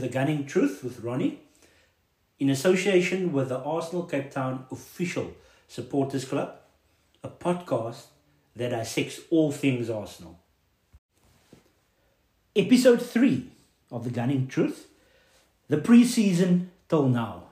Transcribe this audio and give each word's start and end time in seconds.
The 0.00 0.08
Gunning 0.08 0.46
Truth 0.46 0.82
with 0.82 1.00
Ronnie, 1.00 1.40
in 2.38 2.48
association 2.48 3.34
with 3.34 3.50
the 3.50 3.58
Arsenal 3.58 4.04
Cape 4.04 4.30
Town 4.30 4.64
Official 4.70 5.32
Supporters 5.68 6.24
Club, 6.24 6.54
a 7.22 7.28
podcast 7.28 8.04
that 8.56 8.70
dissects 8.70 9.20
all 9.28 9.52
things 9.52 9.90
Arsenal. 9.90 10.38
Episode 12.56 13.02
3 13.02 13.50
of 13.92 14.04
the 14.04 14.10
Gunning 14.10 14.46
Truth, 14.46 14.86
the 15.68 15.76
pre 15.76 16.02
season 16.06 16.70
till 16.88 17.06
now. 17.06 17.42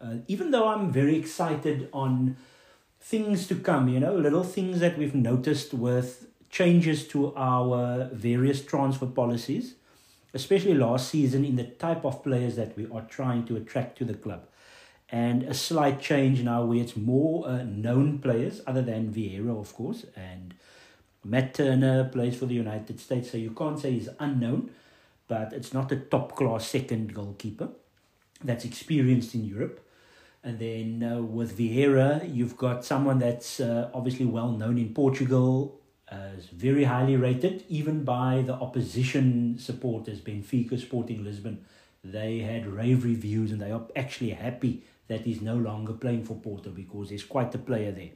Uh, 0.00 0.18
even 0.28 0.52
though 0.52 0.68
I'm 0.68 0.92
very 0.92 1.16
excited 1.16 1.88
on 1.92 2.36
things 3.00 3.48
to 3.48 3.56
come, 3.56 3.88
you 3.88 3.98
know, 3.98 4.14
little 4.14 4.44
things 4.44 4.78
that 4.78 4.96
we've 4.96 5.14
noticed 5.14 5.74
with 5.74 6.28
changes 6.50 7.08
to 7.08 7.34
our 7.34 8.08
various 8.12 8.64
transfer 8.64 9.06
policies 9.06 9.74
especially 10.34 10.74
last 10.74 11.08
season, 11.08 11.44
in 11.44 11.56
the 11.56 11.64
type 11.64 12.04
of 12.04 12.22
players 12.22 12.56
that 12.56 12.76
we 12.76 12.86
are 12.92 13.02
trying 13.02 13.46
to 13.46 13.56
attract 13.56 13.96
to 13.98 14.04
the 14.04 14.14
club. 14.14 14.46
And 15.08 15.44
a 15.44 15.54
slight 15.54 16.00
change 16.00 16.42
now 16.42 16.64
where 16.64 16.78
it's 16.78 16.96
more 16.96 17.46
uh, 17.46 17.62
known 17.62 18.18
players, 18.18 18.60
other 18.66 18.82
than 18.82 19.12
Vieira, 19.12 19.58
of 19.58 19.72
course, 19.74 20.04
and 20.16 20.54
Matt 21.24 21.54
Turner 21.54 22.04
plays 22.04 22.36
for 22.36 22.46
the 22.46 22.54
United 22.54 23.00
States, 23.00 23.30
so 23.30 23.38
you 23.38 23.50
can't 23.50 23.78
say 23.78 23.92
he's 23.92 24.10
unknown, 24.18 24.70
but 25.28 25.52
it's 25.52 25.72
not 25.72 25.90
a 25.92 25.96
top 25.96 26.36
class 26.36 26.66
second 26.66 27.14
goalkeeper 27.14 27.68
that's 28.42 28.64
experienced 28.64 29.34
in 29.34 29.44
Europe. 29.44 29.80
And 30.42 30.58
then 30.58 31.02
uh, 31.02 31.22
with 31.22 31.56
Vieira, 31.56 32.28
you've 32.34 32.58
got 32.58 32.84
someone 32.84 33.18
that's 33.18 33.60
uh, 33.60 33.90
obviously 33.94 34.26
well 34.26 34.50
known 34.50 34.76
in 34.76 34.92
Portugal, 34.92 35.80
as 36.36 36.46
very 36.46 36.84
highly 36.84 37.16
rated, 37.16 37.64
even 37.68 38.04
by 38.04 38.42
the 38.46 38.54
opposition 38.54 39.56
supporters, 39.58 40.20
Benfica, 40.20 40.80
Sporting 40.80 41.24
Lisbon. 41.24 41.64
They 42.02 42.40
had 42.40 42.66
rave 42.66 43.04
reviews 43.04 43.50
and 43.50 43.60
they 43.60 43.72
are 43.72 43.86
actually 43.96 44.30
happy 44.30 44.82
that 45.08 45.22
he's 45.22 45.40
no 45.40 45.56
longer 45.56 45.92
playing 45.92 46.24
for 46.24 46.36
Porto 46.36 46.70
because 46.70 47.10
he's 47.10 47.24
quite 47.24 47.54
a 47.54 47.58
player 47.58 47.92
there. 47.92 48.10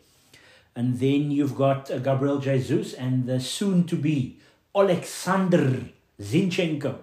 And 0.77 0.99
then 0.99 1.31
you've 1.31 1.57
got 1.57 1.91
uh, 1.91 1.99
Gabriel 1.99 2.39
Jesus 2.39 2.95
and 2.95 3.27
the 3.27 3.41
soon 3.41 3.85
to 3.85 3.97
be 3.97 4.39
Alexander 4.77 5.81
Zinchenko. 6.21 6.99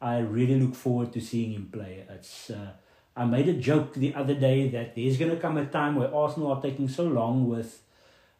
I 0.00 0.18
really 0.18 0.58
look 0.58 0.74
forward 0.74 1.12
to 1.12 1.20
seeing 1.20 1.52
him 1.52 1.68
play. 1.70 2.04
It's 2.08 2.50
uh, 2.50 2.72
I 3.16 3.24
made 3.24 3.48
a 3.48 3.52
joke 3.52 3.94
the 3.94 4.14
other 4.14 4.34
day 4.34 4.68
that 4.68 4.94
there's 4.94 5.18
going 5.18 5.30
to 5.30 5.36
come 5.36 5.58
a 5.58 5.66
time 5.66 5.96
where 5.96 6.14
Arsenal 6.14 6.52
are 6.52 6.62
taking 6.62 6.88
so 6.88 7.04
long 7.04 7.48
with 7.48 7.82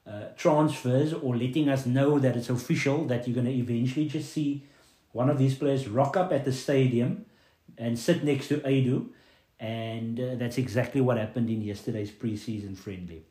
uh, 0.06 0.24
transfers 0.36 1.12
or 1.12 1.36
letting 1.36 1.68
us 1.68 1.86
know 1.86 2.18
that 2.18 2.36
it's 2.36 2.50
official 2.50 3.04
that 3.06 3.26
you're 3.26 3.34
going 3.34 3.46
to 3.46 3.52
eventually 3.52 4.06
just 4.06 4.32
see 4.32 4.64
one 5.12 5.28
of 5.28 5.38
these 5.38 5.54
players 5.54 5.88
rock 5.88 6.16
up 6.16 6.32
at 6.32 6.44
the 6.44 6.52
stadium 6.52 7.26
and 7.76 7.98
sit 7.98 8.24
next 8.24 8.48
to 8.48 8.58
Edu. 8.60 9.08
And 9.58 10.18
uh, 10.18 10.34
that's 10.36 10.58
exactly 10.58 11.00
what 11.00 11.18
happened 11.18 11.50
in 11.50 11.60
yesterday's 11.60 12.10
preseason 12.10 12.76
friendly. 12.76 13.24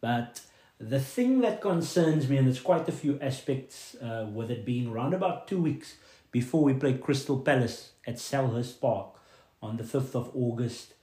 But 0.00 0.40
the 0.78 1.00
thing 1.00 1.40
that 1.40 1.60
concerns 1.60 2.28
me, 2.28 2.36
and 2.36 2.46
there's 2.46 2.60
quite 2.60 2.88
a 2.88 2.92
few 2.92 3.18
aspects 3.20 3.94
uh, 3.96 4.26
with 4.32 4.50
it 4.50 4.64
being 4.64 4.88
around 4.88 5.14
about 5.14 5.48
two 5.48 5.62
weeks 5.62 5.96
before 6.32 6.62
we 6.62 6.74
play 6.74 6.94
Crystal 6.94 7.38
Palace 7.38 7.92
at 8.06 8.16
Selhurst 8.16 8.80
Park 8.80 9.14
on 9.62 9.76
the 9.76 9.84
5th 9.84 10.14
of 10.14 10.30
August, 10.34 10.94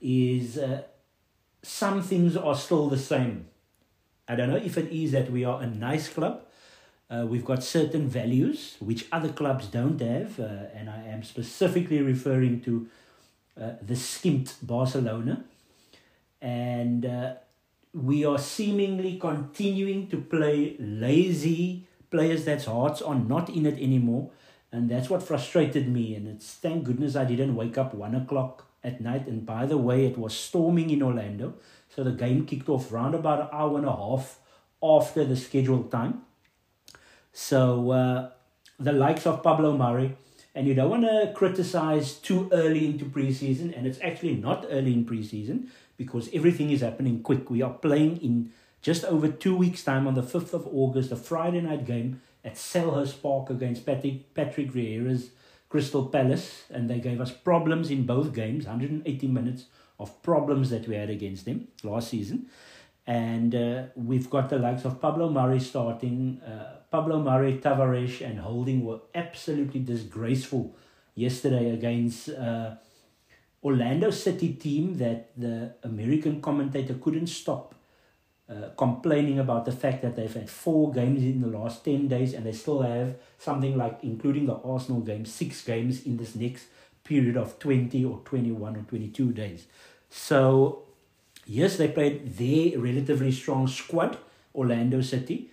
is 0.00 0.56
uh, 0.56 0.82
some 1.62 2.02
things 2.02 2.36
are 2.36 2.56
still 2.56 2.88
the 2.88 2.98
same 2.98 3.46
I 4.32 4.34
don't 4.34 4.48
know 4.48 4.56
if 4.56 4.78
it 4.78 4.90
is 4.90 5.12
that 5.12 5.30
we 5.30 5.44
are 5.44 5.60
a 5.60 5.66
nice 5.66 6.08
club. 6.08 6.40
Uh, 7.10 7.26
we've 7.28 7.44
got 7.44 7.62
certain 7.62 8.08
values 8.08 8.76
which 8.80 9.06
other 9.12 9.28
clubs 9.28 9.66
don't 9.66 10.00
have, 10.00 10.40
uh, 10.40 10.74
and 10.74 10.88
I 10.88 11.02
am 11.08 11.22
specifically 11.22 12.00
referring 12.00 12.62
to 12.62 12.88
uh, 13.60 13.72
the 13.82 13.94
skimped 13.94 14.66
Barcelona. 14.66 15.44
And 16.40 17.04
uh, 17.04 17.34
we 17.92 18.24
are 18.24 18.38
seemingly 18.38 19.18
continuing 19.18 20.08
to 20.08 20.16
play 20.16 20.76
lazy 20.78 21.86
players 22.10 22.46
that's 22.46 22.64
hearts 22.64 23.02
are 23.02 23.14
not 23.14 23.50
in 23.50 23.66
it 23.66 23.78
anymore. 23.78 24.30
And 24.72 24.88
that's 24.90 25.10
what 25.10 25.22
frustrated 25.22 25.88
me. 25.88 26.14
And 26.14 26.26
it's 26.26 26.54
thank 26.54 26.84
goodness 26.84 27.16
I 27.16 27.26
didn't 27.26 27.54
wake 27.54 27.76
up 27.76 27.92
one 27.92 28.14
o'clock 28.14 28.66
at 28.82 29.02
night. 29.02 29.26
And 29.26 29.44
by 29.44 29.66
the 29.66 29.76
way, 29.76 30.06
it 30.06 30.16
was 30.16 30.32
storming 30.34 30.88
in 30.88 31.02
Orlando. 31.02 31.54
So 31.94 32.02
the 32.02 32.12
game 32.12 32.46
kicked 32.46 32.68
off 32.68 32.90
round 32.90 33.14
about 33.14 33.40
an 33.40 33.48
hour 33.52 33.76
and 33.76 33.86
a 33.86 33.94
half 33.94 34.38
after 34.82 35.24
the 35.24 35.36
scheduled 35.36 35.90
time. 35.90 36.22
So 37.32 37.90
uh, 37.90 38.30
the 38.78 38.92
likes 38.92 39.26
of 39.26 39.42
Pablo 39.42 39.76
Mari, 39.76 40.16
and 40.54 40.66
you 40.66 40.74
don't 40.74 40.90
want 40.90 41.02
to 41.02 41.32
criticize 41.34 42.14
too 42.14 42.48
early 42.52 42.86
into 42.86 43.04
preseason, 43.04 43.76
and 43.76 43.86
it's 43.86 43.98
actually 44.02 44.36
not 44.36 44.66
early 44.70 44.92
in 44.92 45.04
preseason 45.04 45.68
because 45.96 46.30
everything 46.32 46.70
is 46.70 46.80
happening 46.80 47.22
quick. 47.22 47.50
We 47.50 47.62
are 47.62 47.72
playing 47.72 48.18
in 48.18 48.52
just 48.80 49.04
over 49.04 49.28
two 49.28 49.56
weeks' 49.56 49.84
time 49.84 50.06
on 50.06 50.14
the 50.14 50.22
5th 50.22 50.54
of 50.54 50.66
August, 50.72 51.12
a 51.12 51.16
Friday 51.16 51.60
night 51.60 51.86
game 51.86 52.22
at 52.44 52.54
Selhurst 52.54 53.22
Park 53.22 53.50
against 53.50 53.86
Patrick, 53.86 54.34
Patrick 54.34 54.72
Vieira's 54.72 55.30
Crystal 55.68 56.06
Palace, 56.06 56.64
and 56.70 56.88
they 56.88 56.98
gave 56.98 57.20
us 57.20 57.30
problems 57.30 57.90
in 57.90 58.04
both 58.04 58.34
games 58.34 58.66
180 58.66 59.26
minutes 59.28 59.66
of 60.02 60.22
problems 60.22 60.70
that 60.70 60.86
we 60.88 60.94
had 60.96 61.10
against 61.10 61.44
them 61.44 61.68
last 61.82 62.08
season. 62.08 62.46
And 63.06 63.54
uh, 63.54 63.84
we've 63.96 64.30
got 64.30 64.48
the 64.48 64.58
likes 64.58 64.84
of 64.84 65.00
Pablo 65.00 65.28
Mari 65.28 65.60
starting. 65.60 66.40
Uh, 66.40 66.76
Pablo 66.90 67.20
Mari, 67.20 67.58
Tavares, 67.58 68.20
and 68.20 68.38
Holding 68.38 68.84
were 68.84 69.00
absolutely 69.14 69.80
disgraceful 69.80 70.76
yesterday 71.14 71.70
against 71.70 72.28
uh, 72.28 72.74
Orlando 73.64 74.10
City 74.10 74.54
team 74.54 74.98
that 74.98 75.30
the 75.36 75.74
American 75.82 76.40
commentator 76.40 76.94
couldn't 76.94 77.28
stop 77.28 77.74
uh, 78.48 78.70
complaining 78.76 79.38
about 79.38 79.64
the 79.64 79.72
fact 79.72 80.02
that 80.02 80.16
they've 80.16 80.34
had 80.34 80.50
four 80.50 80.92
games 80.92 81.22
in 81.22 81.40
the 81.40 81.46
last 81.46 81.84
10 81.84 82.08
days 82.08 82.34
and 82.34 82.44
they 82.44 82.52
still 82.52 82.82
have 82.82 83.16
something 83.38 83.76
like, 83.76 83.98
including 84.02 84.46
the 84.46 84.56
Arsenal 84.56 85.00
game, 85.00 85.24
six 85.24 85.64
games 85.64 86.04
in 86.04 86.16
this 86.16 86.34
next 86.34 86.66
period 87.04 87.36
of 87.36 87.58
20 87.58 88.04
or 88.04 88.20
21 88.24 88.76
or 88.76 88.82
22 88.82 89.32
days. 89.32 89.66
So, 90.12 90.82
yes, 91.46 91.78
they 91.78 91.88
played 91.88 92.36
their 92.36 92.78
relatively 92.78 93.32
strong 93.32 93.66
squad, 93.66 94.18
Orlando 94.54 95.00
City, 95.00 95.50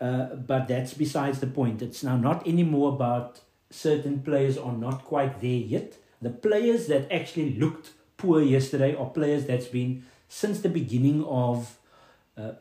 uh, 0.00 0.34
but 0.34 0.66
that's 0.66 0.94
besides 0.94 1.40
the 1.40 1.46
point. 1.46 1.82
It's 1.82 2.02
now 2.02 2.16
not 2.16 2.46
anymore 2.46 2.94
about 2.94 3.40
certain 3.70 4.20
players 4.20 4.56
are 4.56 4.72
not 4.72 5.04
quite 5.04 5.42
there 5.42 5.50
yet. 5.50 5.98
The 6.22 6.30
players 6.30 6.86
that 6.86 7.12
actually 7.12 7.54
looked 7.54 7.90
poor 8.16 8.40
yesterday 8.40 8.96
are 8.96 9.10
players 9.10 9.44
that's 9.44 9.66
been 9.66 10.06
since 10.26 10.60
the 10.60 10.70
beginning 10.70 11.22
of 11.24 11.76
uh, 12.38 12.52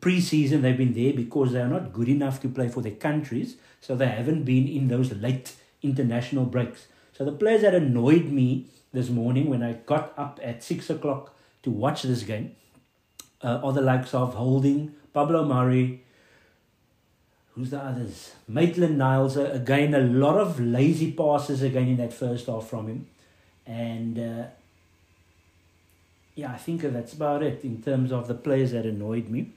pre-season 0.00 0.62
they've 0.62 0.76
been 0.76 0.92
there 0.94 1.12
because 1.12 1.52
they 1.52 1.60
are 1.60 1.68
not 1.68 1.92
good 1.92 2.08
enough 2.08 2.40
to 2.42 2.48
play 2.48 2.68
for 2.68 2.80
their 2.80 2.94
countries 2.94 3.56
so 3.80 3.94
they 3.94 4.08
haven't 4.08 4.44
been 4.44 4.66
in 4.66 4.88
those 4.88 5.12
late 5.12 5.52
international 5.82 6.44
breaks 6.44 6.86
so 7.12 7.24
the 7.24 7.32
players 7.32 7.62
that 7.62 7.74
annoyed 7.74 8.26
me 8.26 8.66
this 8.96 9.10
morning 9.10 9.50
when 9.50 9.62
I 9.62 9.74
got 9.74 10.14
up 10.16 10.40
at 10.42 10.64
six 10.64 10.88
o'clock 10.88 11.36
to 11.62 11.70
watch 11.70 12.02
this 12.02 12.22
game 12.22 12.56
uh, 13.42 13.60
are 13.62 13.72
the 13.72 13.82
likes 13.82 14.14
of 14.14 14.34
Holding, 14.34 14.94
Pablo 15.12 15.44
Mari, 15.44 16.02
who's 17.54 17.70
the 17.70 17.78
others? 17.78 18.32
Maitland 18.48 18.96
Niles. 18.96 19.36
Uh, 19.36 19.50
again, 19.52 19.94
a 19.94 20.00
lot 20.00 20.38
of 20.38 20.58
lazy 20.58 21.12
passes 21.12 21.62
again 21.62 21.88
in 21.88 21.96
that 21.98 22.12
first 22.12 22.46
half 22.46 22.66
from 22.66 22.88
him. 22.88 23.06
And 23.66 24.18
uh, 24.18 24.44
yeah, 26.34 26.52
I 26.52 26.56
think 26.56 26.80
that's 26.80 27.12
about 27.12 27.42
it 27.42 27.64
in 27.64 27.82
terms 27.82 28.12
of 28.12 28.28
the 28.28 28.34
players 28.34 28.72
that 28.72 28.86
annoyed 28.86 29.28
me. 29.28 29.52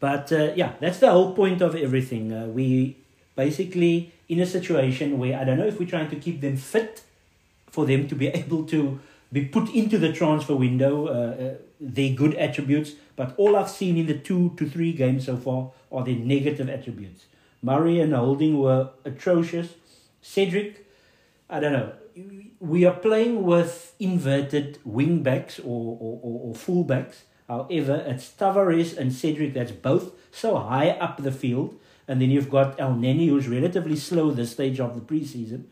But 0.00 0.32
uh, 0.32 0.52
yeah, 0.56 0.72
that's 0.80 0.98
the 0.98 1.10
whole 1.10 1.32
point 1.32 1.62
of 1.62 1.76
everything. 1.76 2.32
Uh, 2.32 2.46
we 2.46 2.96
basically 3.36 4.12
in 4.28 4.40
a 4.40 4.46
situation 4.46 5.18
where 5.18 5.38
I 5.38 5.44
don't 5.44 5.58
know 5.58 5.66
if 5.66 5.78
we're 5.78 5.88
trying 5.88 6.10
to 6.10 6.16
keep 6.16 6.40
them 6.40 6.56
fit 6.56 7.02
for 7.74 7.84
them 7.84 8.08
to 8.08 8.14
be 8.14 8.28
able 8.42 8.64
to 8.66 9.00
be 9.32 9.44
put 9.44 9.68
into 9.74 9.98
the 9.98 10.12
transfer 10.12 10.54
window, 10.54 11.08
uh, 11.08 11.10
uh, 11.10 11.54
their 11.80 12.14
good 12.14 12.34
attributes, 12.36 12.92
but 13.16 13.34
all 13.36 13.56
I've 13.56 13.68
seen 13.68 13.96
in 13.96 14.06
the 14.06 14.16
two 14.16 14.54
to 14.56 14.68
three 14.68 14.92
games 14.92 15.26
so 15.26 15.36
far 15.36 15.72
are 15.90 16.04
their 16.04 16.14
negative 16.14 16.70
attributes. 16.70 17.26
Murray 17.60 17.98
and 18.00 18.14
Holding 18.14 18.58
were 18.58 18.90
atrocious. 19.04 19.70
Cedric, 20.22 20.86
I 21.50 21.60
don't 21.60 21.72
know. 21.72 21.92
We 22.60 22.84
are 22.86 22.94
playing 22.94 23.42
with 23.42 23.94
inverted 23.98 24.78
wing 24.84 25.22
backs 25.22 25.58
or, 25.58 25.98
or, 26.00 26.20
or, 26.22 26.54
full 26.54 26.84
backs. 26.84 27.24
However, 27.48 28.04
it's 28.06 28.30
Tavares 28.30 28.96
and 28.96 29.12
Cedric 29.12 29.52
that's 29.54 29.72
both 29.72 30.12
so 30.30 30.56
high 30.56 30.90
up 30.90 31.22
the 31.22 31.32
field. 31.32 31.78
And 32.06 32.22
then 32.22 32.30
you've 32.30 32.50
got 32.50 32.78
Elneny, 32.78 33.28
who's 33.28 33.48
relatively 33.48 33.96
slow 33.96 34.30
this 34.30 34.52
stage 34.52 34.78
of 34.78 34.94
the 34.94 35.00
preseason 35.00 35.64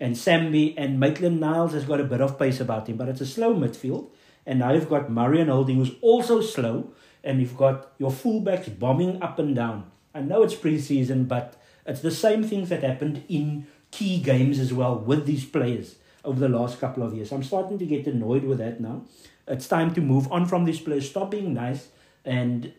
and 0.00 0.14
Sambi 0.14 0.74
and 0.76 1.00
Maitland 1.00 1.40
Niles 1.40 1.72
has 1.72 1.84
got 1.84 2.00
a 2.00 2.04
bit 2.04 2.20
of 2.20 2.38
pace 2.38 2.60
about 2.60 2.88
him, 2.88 2.96
but 2.96 3.08
it's 3.08 3.20
a 3.20 3.26
slow 3.26 3.54
midfield. 3.54 4.10
And 4.46 4.60
now 4.60 4.72
you've 4.72 4.88
got 4.88 5.08
and 5.08 5.50
Holding, 5.50 5.76
who's 5.76 5.94
also 6.00 6.40
slow, 6.40 6.92
and 7.22 7.40
you've 7.40 7.56
got 7.56 7.92
your 7.98 8.10
fullbacks 8.10 8.78
bombing 8.78 9.22
up 9.22 9.38
and 9.38 9.54
down. 9.54 9.90
I 10.14 10.20
know 10.20 10.42
it's 10.42 10.54
preseason, 10.54 11.28
but 11.28 11.60
it's 11.84 12.00
the 12.00 12.10
same 12.10 12.42
things 12.42 12.68
that 12.70 12.82
happened 12.82 13.24
in 13.28 13.66
key 13.90 14.20
games 14.20 14.58
as 14.58 14.72
well 14.72 14.98
with 14.98 15.26
these 15.26 15.44
players 15.44 15.96
over 16.24 16.40
the 16.40 16.48
last 16.48 16.80
couple 16.80 17.02
of 17.02 17.14
years. 17.14 17.32
I'm 17.32 17.42
starting 17.42 17.78
to 17.78 17.86
get 17.86 18.06
annoyed 18.06 18.44
with 18.44 18.58
that 18.58 18.80
now. 18.80 19.02
It's 19.46 19.66
time 19.66 19.94
to 19.94 20.00
move 20.00 20.30
on 20.30 20.46
from 20.46 20.64
these 20.64 20.80
players. 20.80 21.08
Stop 21.08 21.30
being 21.30 21.54
nice 21.54 21.88
and 22.24 22.72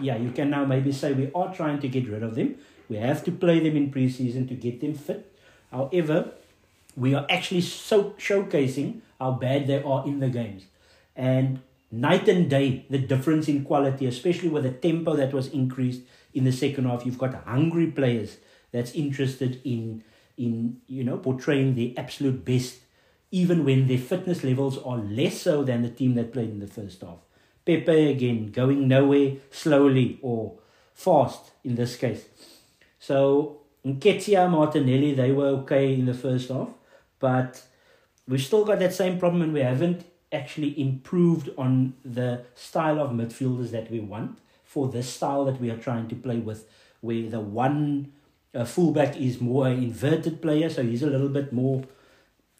yeah, 0.00 0.16
you 0.16 0.30
can 0.30 0.50
now 0.50 0.64
maybe 0.64 0.92
say 0.92 1.12
we 1.12 1.30
are 1.34 1.54
trying 1.54 1.78
to 1.80 1.88
get 1.88 2.08
rid 2.08 2.22
of 2.22 2.34
them. 2.34 2.56
We 2.88 2.96
have 2.96 3.24
to 3.24 3.32
play 3.32 3.60
them 3.60 3.76
in 3.76 3.90
preseason 3.90 4.48
to 4.48 4.54
get 4.54 4.80
them 4.80 4.94
fit. 4.94 5.33
However, 5.74 6.30
we 6.96 7.14
are 7.14 7.26
actually 7.28 7.62
so 7.62 8.10
showcasing 8.16 9.00
how 9.18 9.32
bad 9.32 9.66
they 9.66 9.82
are 9.82 10.06
in 10.06 10.20
the 10.20 10.28
games. 10.28 10.66
And 11.16 11.60
night 11.90 12.28
and 12.28 12.48
day, 12.48 12.86
the 12.88 12.98
difference 12.98 13.48
in 13.48 13.64
quality, 13.64 14.06
especially 14.06 14.48
with 14.48 14.62
the 14.62 14.70
tempo 14.70 15.16
that 15.16 15.32
was 15.32 15.48
increased 15.48 16.02
in 16.32 16.44
the 16.44 16.52
second 16.52 16.84
half. 16.86 17.04
You've 17.04 17.18
got 17.18 17.34
hungry 17.44 17.88
players 17.88 18.36
that's 18.70 18.92
interested 18.92 19.60
in 19.64 20.04
in 20.36 20.80
you 20.86 21.02
know 21.02 21.16
portraying 21.18 21.74
the 21.74 21.96
absolute 21.98 22.44
best, 22.44 22.78
even 23.32 23.64
when 23.64 23.88
their 23.88 23.98
fitness 23.98 24.44
levels 24.44 24.78
are 24.78 24.98
less 24.98 25.40
so 25.42 25.64
than 25.64 25.82
the 25.82 25.90
team 25.90 26.14
that 26.14 26.32
played 26.32 26.50
in 26.50 26.60
the 26.60 26.68
first 26.68 27.00
half. 27.02 27.18
Pepe 27.64 28.10
again 28.10 28.52
going 28.52 28.86
nowhere 28.86 29.38
slowly 29.50 30.18
or 30.22 30.58
fast 30.92 31.50
in 31.64 31.74
this 31.74 31.96
case. 31.96 32.26
So 32.98 33.63
Nketiah, 33.86 34.50
Martinelli, 34.50 35.14
they 35.14 35.30
were 35.32 35.48
okay 35.48 35.92
in 35.92 36.06
the 36.06 36.14
first 36.14 36.48
half, 36.48 36.70
but 37.18 37.62
we've 38.26 38.42
still 38.42 38.64
got 38.64 38.78
that 38.78 38.94
same 38.94 39.18
problem 39.18 39.42
and 39.42 39.52
we 39.52 39.60
haven't 39.60 40.06
actually 40.32 40.78
improved 40.80 41.50
on 41.58 41.94
the 42.04 42.44
style 42.54 42.98
of 42.98 43.10
midfielders 43.10 43.70
that 43.70 43.90
we 43.90 44.00
want 44.00 44.38
for 44.64 44.88
this 44.88 45.08
style 45.08 45.44
that 45.44 45.60
we 45.60 45.70
are 45.70 45.76
trying 45.76 46.08
to 46.08 46.14
play 46.14 46.38
with, 46.38 46.66
where 47.00 47.28
the 47.28 47.40
one 47.40 48.12
uh, 48.54 48.64
fullback 48.64 49.16
is 49.16 49.40
more 49.40 49.68
inverted 49.68 50.40
player, 50.40 50.70
so 50.70 50.82
he's 50.82 51.02
a 51.02 51.06
little 51.06 51.28
bit 51.28 51.52
more, 51.52 51.84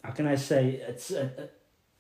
how 0.03 0.11
can 0.11 0.27
I 0.27 0.37
say, 0.37 0.83
it's 0.87 1.11
uh, 1.11 1.31
uh, 1.39 1.43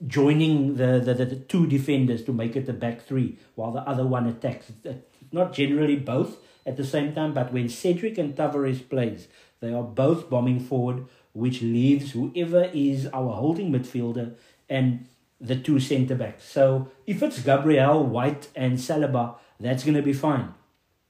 joining 0.06 0.76
the, 0.76 1.00
the, 1.00 1.14
the, 1.14 1.24
the, 1.24 1.36
two 1.36 1.66
defenders 1.66 2.22
to 2.24 2.32
make 2.32 2.56
it 2.56 2.66
the 2.66 2.72
back 2.72 3.02
three, 3.02 3.38
while 3.54 3.72
the 3.72 3.80
other 3.80 4.06
one 4.06 4.26
attacks. 4.26 4.70
It's 4.84 5.32
not 5.32 5.52
generally 5.52 5.96
both 5.96 6.36
at 6.66 6.76
the 6.76 6.84
same 6.84 7.14
time, 7.14 7.34
but 7.34 7.52
when 7.52 7.68
Cedric 7.68 8.18
and 8.18 8.34
Tavares 8.34 8.88
plays, 8.88 9.28
they 9.60 9.72
are 9.72 9.82
both 9.82 10.30
bombing 10.30 10.60
forward, 10.60 11.06
which 11.32 11.62
leaves 11.62 12.12
whoever 12.12 12.70
is 12.72 13.06
our 13.08 13.32
holding 13.32 13.72
midfielder 13.72 14.34
and 14.68 15.06
the 15.40 15.56
two 15.56 15.78
centre 15.78 16.14
backs. 16.14 16.44
So 16.44 16.90
if 17.06 17.22
it's 17.22 17.42
Gabriel, 17.42 18.04
White, 18.04 18.48
and 18.54 18.78
Saliba, 18.78 19.36
that's 19.60 19.84
going 19.84 19.96
to 19.96 20.02
be 20.02 20.12
fine. 20.12 20.54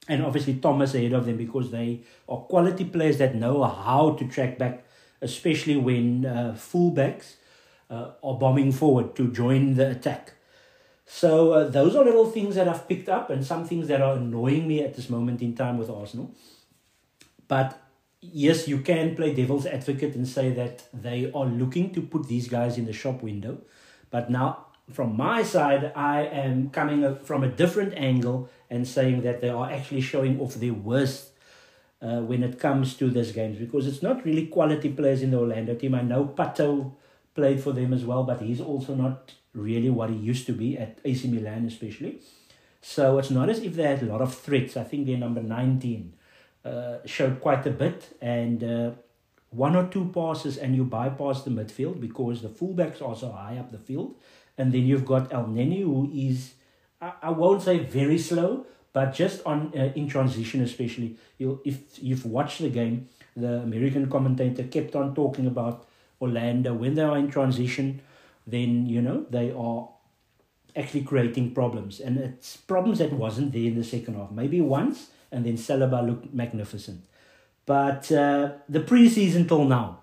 And 0.09 0.25
obviously 0.25 0.55
Thomas 0.56 0.95
ahead 0.95 1.12
of 1.12 1.27
them 1.27 1.37
because 1.37 1.71
they 1.71 2.01
are 2.29 2.39
quality 2.39 2.85
players 2.85 3.19
that 3.19 3.35
know 3.35 3.62
how 3.62 4.12
to 4.15 4.27
track 4.27 4.59
back, 4.59 4.85
especially 5.23 5.77
when 5.77 6.27
uh, 6.27 6.55
fullbacks 6.56 7.37
uh, 7.89 8.11
are 8.23 8.39
bombing 8.39 8.73
forward 8.73 9.15
to 9.17 9.31
join 9.31 9.75
the 9.75 9.91
attack. 9.91 10.35
So 11.06 11.53
uh, 11.53 11.69
those 11.69 11.95
are 11.97 12.05
little 12.05 12.31
things 12.31 12.55
that 12.55 12.69
I've 12.69 12.89
picked 12.89 13.09
up 13.09 13.31
and 13.31 13.45
some 13.45 13.67
things 13.67 13.89
that 13.89 14.01
are 14.01 14.17
annoying 14.17 14.67
me 14.67 14.83
at 14.83 14.95
this 14.95 15.11
moment 15.11 15.43
in 15.43 15.55
time 15.55 15.79
with 15.79 15.91
Arsenal. 15.91 16.35
But 17.47 17.79
yes, 18.21 18.67
you 18.67 18.79
can 18.79 19.15
play 19.15 19.35
devil's 19.35 19.67
advocate 19.67 20.15
and 20.15 20.27
say 20.27 20.51
that 20.53 20.89
they 20.93 21.31
are 21.33 21.45
looking 21.45 21.93
to 21.95 22.01
put 22.01 22.27
these 22.27 22.49
guys 22.49 22.79
in 22.79 22.87
the 22.87 22.93
shop 22.93 23.23
window. 23.23 23.59
But 24.11 24.31
now, 24.31 24.67
from 24.91 25.17
my 25.17 25.43
side, 25.43 25.93
I 25.95 26.23
am 26.23 26.71
coming 26.71 27.17
from 27.17 27.43
a 27.43 27.49
different 27.49 27.95
angle 27.95 28.49
and 28.71 28.87
saying 28.87 29.23
that 29.23 29.41
they 29.41 29.51
are 29.51 29.71
actually 29.71 30.01
showing 30.01 30.41
off 30.41 30.55
their 30.55 30.75
worst 30.75 31.31
uh, 32.01 32.21
when 32.21 32.43
it 32.43 32.59
comes 32.59 32.95
to 32.95 33.09
these 33.11 33.33
games 33.33 33.59
because 33.59 33.87
it's 33.87 34.03
not 34.03 34.25
really 34.25 34.47
quality 34.47 34.91
players 34.91 35.23
in 35.23 35.31
the 35.31 35.39
Orlando 35.39 35.75
team. 35.75 35.95
I 35.95 36.03
know 36.03 36.27
Pato 36.27 36.93
played 37.35 37.61
for 37.61 37.73
them 37.73 37.93
as 37.93 38.05
well, 38.05 38.25
but 38.25 38.41
he's 38.41 38.61
also 38.61 38.95
not 38.95 39.33
really 39.55 39.91
what 39.91 40.11
he 40.11 40.17
used 40.17 40.47
to 40.47 40.53
be 40.53 40.77
at 40.77 40.99
AC 41.05 41.29
Milan, 41.29 41.65
especially. 41.67 42.21
So 42.83 43.19
it's 43.19 43.31
not 43.31 43.49
as 43.49 43.61
if 43.61 43.75
they 43.75 43.85
had 43.85 44.03
a 44.03 44.06
lot 44.06 44.21
of 44.21 44.35
threats. 44.35 44.77
I 44.77 44.85
think 44.85 45.06
their 45.06 45.17
number 45.17 45.43
19 45.43 46.12
uh, 46.65 46.99
showed 47.06 47.41
quite 47.41 47.67
a 47.67 47.71
bit, 47.71 48.17
and 48.21 48.62
uh, 48.62 48.91
one 49.51 49.77
or 49.77 49.87
two 49.87 50.11
passes, 50.15 50.59
and 50.59 50.75
you 50.77 50.85
bypass 50.85 51.43
the 51.43 51.51
midfield 51.51 52.01
because 52.01 52.43
the 52.43 52.49
fullbacks 52.49 53.01
are 53.01 53.17
so 53.17 53.31
high 53.31 53.56
up 53.56 53.71
the 53.71 53.79
field. 53.79 54.17
And 54.59 54.73
then 54.73 54.83
you've 54.83 55.06
got 55.06 55.31
Elneny, 55.31 55.83
who 55.83 56.11
is, 56.12 56.55
I, 57.01 57.12
I 57.23 57.31
won't 57.31 57.62
say 57.62 57.79
very 57.79 58.19
slow, 58.19 58.67
but 58.93 59.12
just 59.12 59.43
on 59.45 59.73
uh, 59.77 59.93
in 59.97 60.09
transition, 60.09 60.62
especially. 60.62 61.17
you 61.39 61.61
if 61.65 62.03
you've 62.03 62.27
watched 62.27 62.61
the 62.61 62.69
game, 62.69 63.09
the 63.37 63.62
American 63.62 64.11
commentator 64.11 64.65
kept 64.65 64.95
on 64.95 65.15
talking 65.15 65.47
about 65.47 65.87
Orlando 66.21 66.75
when 66.75 66.95
they 66.95 67.03
are 67.03 67.19
in 67.19 67.31
transition 67.31 68.01
then 68.46 68.87
you 68.87 69.02
know 69.02 69.26
they 69.31 69.50
are 69.52 69.88
actually 70.76 71.02
creating 71.02 71.55
problems, 71.55 72.00
and 72.00 72.19
it's 72.19 72.56
problems 72.56 72.99
that 72.99 73.12
wasn't 73.12 73.52
there 73.52 73.62
in 73.62 73.76
the 73.76 73.85
second 73.85 74.14
half. 74.14 74.31
Maybe 74.31 74.61
once, 74.61 75.11
and 75.31 75.44
then 75.44 75.55
Saliba 75.55 76.06
looked 76.06 76.32
magnificent, 76.35 77.05
but 77.67 78.11
uh, 78.12 78.52
the 78.69 78.81
preseason 78.81 79.49
till 79.49 79.64
now. 79.64 80.00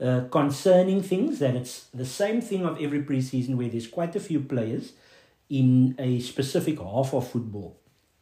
Uh, 0.00 0.24
concerning 0.30 1.02
things 1.02 1.40
that 1.40 1.54
it's 1.54 1.88
the 1.92 2.06
same 2.06 2.40
thing 2.40 2.64
of 2.64 2.80
every 2.80 3.02
preseason 3.02 3.56
where 3.56 3.68
there's 3.68 3.86
quite 3.86 4.16
a 4.16 4.20
few 4.20 4.40
players 4.40 4.94
in 5.50 5.94
a 5.98 6.20
specific 6.20 6.78
half 6.78 7.12
of 7.12 7.28
football, 7.28 7.76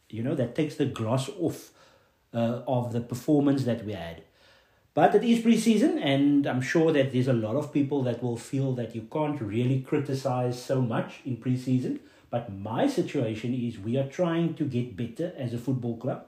you 0.09 0.21
know, 0.21 0.35
that 0.35 0.55
takes 0.55 0.75
the 0.75 0.85
gloss 0.85 1.29
off 1.39 1.71
uh, 2.33 2.61
of 2.67 2.91
the 2.91 2.99
performance 2.99 3.63
that 3.63 3.85
we 3.85 3.93
had. 3.93 4.23
But 4.99 5.15
it 5.15 5.23
is 5.23 5.39
preseason, 5.39 6.03
and 6.03 6.45
I'm 6.45 6.59
sure 6.59 6.91
that 6.91 7.13
there's 7.13 7.29
a 7.29 7.33
lot 7.45 7.55
of 7.55 7.71
people 7.71 8.03
that 8.03 8.21
will 8.21 8.35
feel 8.35 8.73
that 8.73 8.93
you 8.93 9.03
can't 9.09 9.39
really 9.39 9.79
criticize 9.79 10.61
so 10.61 10.81
much 10.81 11.21
in 11.23 11.37
preseason. 11.37 11.99
But 12.29 12.51
my 12.51 12.85
situation 12.85 13.53
is 13.53 13.79
we 13.79 13.95
are 13.95 14.09
trying 14.09 14.55
to 14.55 14.65
get 14.65 14.97
better 14.97 15.31
as 15.37 15.53
a 15.53 15.57
football 15.57 15.95
club, 15.95 16.25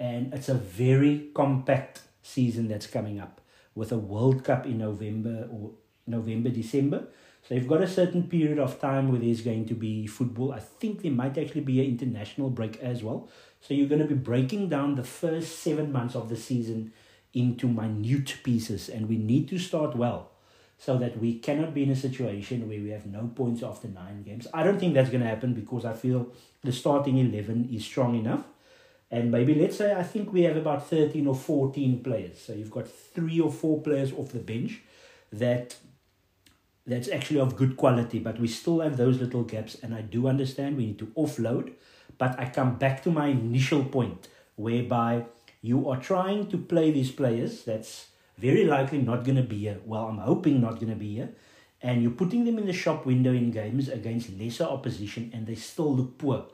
and 0.00 0.34
it's 0.34 0.48
a 0.48 0.54
very 0.54 1.28
compact 1.32 2.00
season 2.24 2.66
that's 2.66 2.88
coming 2.88 3.20
up 3.20 3.40
with 3.76 3.92
a 3.92 3.98
World 3.98 4.42
Cup 4.42 4.66
in 4.66 4.78
November 4.78 5.48
or 5.52 5.70
November, 6.08 6.48
December. 6.48 7.04
So 7.48 7.54
you've 7.54 7.68
got 7.68 7.82
a 7.82 7.88
certain 7.88 8.24
period 8.24 8.58
of 8.58 8.80
time 8.80 9.12
where 9.12 9.20
there's 9.20 9.42
going 9.42 9.66
to 9.66 9.74
be 9.74 10.08
football. 10.08 10.50
I 10.50 10.58
think 10.58 11.02
there 11.02 11.12
might 11.12 11.38
actually 11.38 11.60
be 11.60 11.78
an 11.78 11.86
international 11.86 12.50
break 12.50 12.78
as 12.78 13.04
well. 13.04 13.28
So 13.60 13.74
you're 13.74 13.88
going 13.88 14.02
to 14.02 14.12
be 14.12 14.26
breaking 14.32 14.70
down 14.70 14.96
the 14.96 15.04
first 15.04 15.60
seven 15.60 15.92
months 15.92 16.16
of 16.16 16.28
the 16.28 16.36
season 16.36 16.92
into 17.34 17.68
minute 17.68 18.36
pieces 18.42 18.88
and 18.88 19.08
we 19.08 19.16
need 19.16 19.48
to 19.48 19.58
start 19.58 19.96
well 19.96 20.30
so 20.78 20.98
that 20.98 21.18
we 21.18 21.38
cannot 21.38 21.72
be 21.72 21.84
in 21.84 21.90
a 21.90 21.96
situation 21.96 22.68
where 22.68 22.80
we 22.80 22.90
have 22.90 23.06
no 23.06 23.30
points 23.34 23.62
after 23.62 23.88
nine 23.88 24.22
games. 24.22 24.46
I 24.52 24.64
don't 24.64 24.80
think 24.80 24.94
that's 24.94 25.10
going 25.10 25.22
to 25.22 25.28
happen 25.28 25.54
because 25.54 25.84
I 25.84 25.92
feel 25.92 26.32
the 26.64 26.72
starting 26.72 27.18
11 27.18 27.68
is 27.72 27.84
strong 27.84 28.16
enough. 28.16 28.44
And 29.10 29.30
maybe 29.30 29.54
let's 29.54 29.76
say 29.76 29.94
I 29.94 30.02
think 30.02 30.32
we 30.32 30.42
have 30.42 30.56
about 30.56 30.88
13 30.88 31.26
or 31.26 31.34
14 31.34 32.02
players. 32.02 32.40
So 32.40 32.52
you've 32.52 32.70
got 32.70 32.88
three 32.88 33.38
or 33.38 33.52
four 33.52 33.80
players 33.80 34.12
off 34.12 34.32
the 34.32 34.40
bench 34.40 34.80
that 35.32 35.76
that's 36.86 37.08
actually 37.08 37.38
of 37.38 37.56
good 37.56 37.76
quality, 37.76 38.18
but 38.18 38.40
we 38.40 38.48
still 38.48 38.80
have 38.80 38.96
those 38.96 39.20
little 39.20 39.44
gaps. 39.44 39.76
And 39.82 39.94
I 39.94 40.00
do 40.00 40.26
understand 40.26 40.76
we 40.76 40.86
need 40.86 40.98
to 40.98 41.06
offload. 41.16 41.74
But 42.18 42.38
I 42.40 42.48
come 42.48 42.76
back 42.76 43.02
to 43.04 43.10
my 43.10 43.28
initial 43.28 43.84
point 43.84 44.28
whereby 44.56 45.26
you 45.62 45.88
are 45.88 45.96
trying 45.96 46.48
to 46.48 46.58
play 46.58 46.90
these 46.90 47.12
players 47.12 47.64
that's 47.64 48.08
very 48.36 48.64
likely 48.64 48.98
not 48.98 49.24
going 49.24 49.36
to 49.36 49.42
be 49.42 49.58
here. 49.58 49.78
Well, 49.86 50.06
I'm 50.06 50.18
hoping 50.18 50.60
not 50.60 50.80
going 50.80 50.90
to 50.90 50.96
be 50.96 51.14
here. 51.14 51.30
And 51.80 52.02
you're 52.02 52.12
putting 52.12 52.44
them 52.44 52.58
in 52.58 52.66
the 52.66 52.72
shop 52.72 53.06
window 53.06 53.32
in 53.32 53.50
games 53.52 53.88
against 53.88 54.38
lesser 54.38 54.64
opposition 54.64 55.30
and 55.32 55.46
they 55.46 55.54
still 55.54 55.94
look 55.94 56.18
poor. 56.18 56.46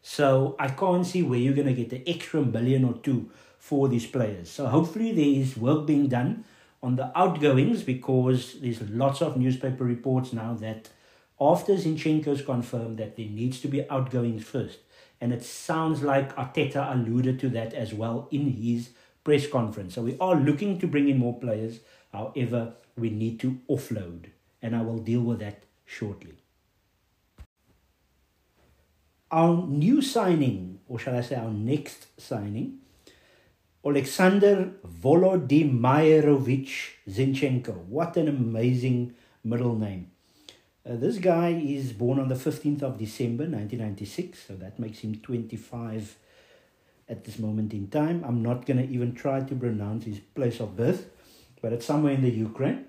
So 0.00 0.56
I 0.58 0.68
can't 0.68 1.06
see 1.06 1.22
where 1.22 1.38
you're 1.38 1.54
going 1.54 1.68
to 1.68 1.74
get 1.74 1.90
the 1.90 2.08
extra 2.08 2.42
million 2.42 2.84
or 2.84 2.94
two 2.94 3.30
for 3.58 3.88
these 3.88 4.06
players. 4.06 4.50
So 4.50 4.66
hopefully 4.66 5.12
there 5.12 5.42
is 5.42 5.56
work 5.56 5.86
being 5.86 6.08
done 6.08 6.44
on 6.82 6.96
the 6.96 7.16
outgoings 7.16 7.82
because 7.82 8.60
there's 8.60 8.82
lots 8.90 9.22
of 9.22 9.36
newspaper 9.36 9.84
reports 9.84 10.32
now 10.32 10.54
that 10.54 10.88
after 11.40 11.74
Zinchenko's 11.74 12.42
confirmed 12.42 12.98
that 12.98 13.16
there 13.16 13.26
needs 13.26 13.60
to 13.60 13.68
be 13.68 13.88
outgoings 13.88 14.44
first. 14.44 14.78
And 15.22 15.32
it 15.32 15.42
sounds 15.44 16.02
like 16.02 16.34
Arteta 16.34 16.92
alluded 16.92 17.38
to 17.40 17.48
that 17.50 17.74
as 17.74 17.94
well 17.94 18.26
in 18.32 18.50
his 18.50 18.90
press 19.22 19.46
conference. 19.46 19.94
So 19.94 20.02
we 20.02 20.16
are 20.18 20.34
looking 20.34 20.80
to 20.80 20.88
bring 20.88 21.08
in 21.08 21.18
more 21.18 21.38
players. 21.38 21.78
However, 22.12 22.74
we 22.98 23.10
need 23.10 23.38
to 23.38 23.60
offload. 23.70 24.30
And 24.60 24.74
I 24.74 24.82
will 24.82 24.98
deal 24.98 25.20
with 25.20 25.38
that 25.38 25.62
shortly. 25.84 26.38
Our 29.30 29.64
new 29.64 30.02
signing, 30.02 30.80
or 30.88 30.98
shall 30.98 31.14
I 31.14 31.20
say 31.20 31.36
our 31.36 31.52
next 31.52 32.08
signing, 32.20 32.80
Alexander 33.86 34.72
Volodymyrovych 34.84 36.96
Zinchenko. 37.08 37.76
What 37.86 38.16
an 38.16 38.26
amazing 38.26 39.14
middle 39.44 39.76
name. 39.76 40.11
Uh, 40.84 40.96
this 40.96 41.18
guy 41.18 41.50
is 41.50 41.92
born 41.92 42.18
on 42.18 42.26
the 42.26 42.34
15th 42.34 42.82
of 42.82 42.98
December 42.98 43.44
1996, 43.44 44.46
so 44.48 44.54
that 44.56 44.80
makes 44.80 44.98
him 44.98 45.14
25 45.14 46.18
at 47.08 47.22
this 47.22 47.38
moment 47.38 47.72
in 47.72 47.86
time. 47.86 48.24
I'm 48.26 48.42
not 48.42 48.66
going 48.66 48.78
to 48.78 48.92
even 48.92 49.14
try 49.14 49.42
to 49.42 49.54
pronounce 49.54 50.06
his 50.06 50.18
place 50.18 50.58
of 50.58 50.76
birth, 50.76 51.08
but 51.60 51.72
it's 51.72 51.86
somewhere 51.86 52.14
in 52.14 52.22
the 52.22 52.30
Ukraine. 52.30 52.86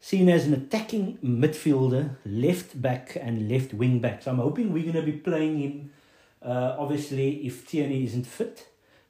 Seen 0.00 0.28
as 0.28 0.46
an 0.46 0.52
attacking 0.52 1.16
midfielder, 1.24 2.16
left 2.26 2.80
back 2.80 3.16
and 3.18 3.50
left 3.50 3.72
wing 3.72 3.98
back. 4.00 4.22
So 4.22 4.30
I'm 4.30 4.38
hoping 4.38 4.70
we're 4.70 4.92
going 4.92 5.02
to 5.06 5.12
be 5.12 5.18
playing 5.18 5.58
him, 5.60 5.90
uh, 6.42 6.76
obviously, 6.78 7.46
if 7.46 7.66
Tierney 7.66 8.04
isn't 8.04 8.26
fit, 8.26 8.66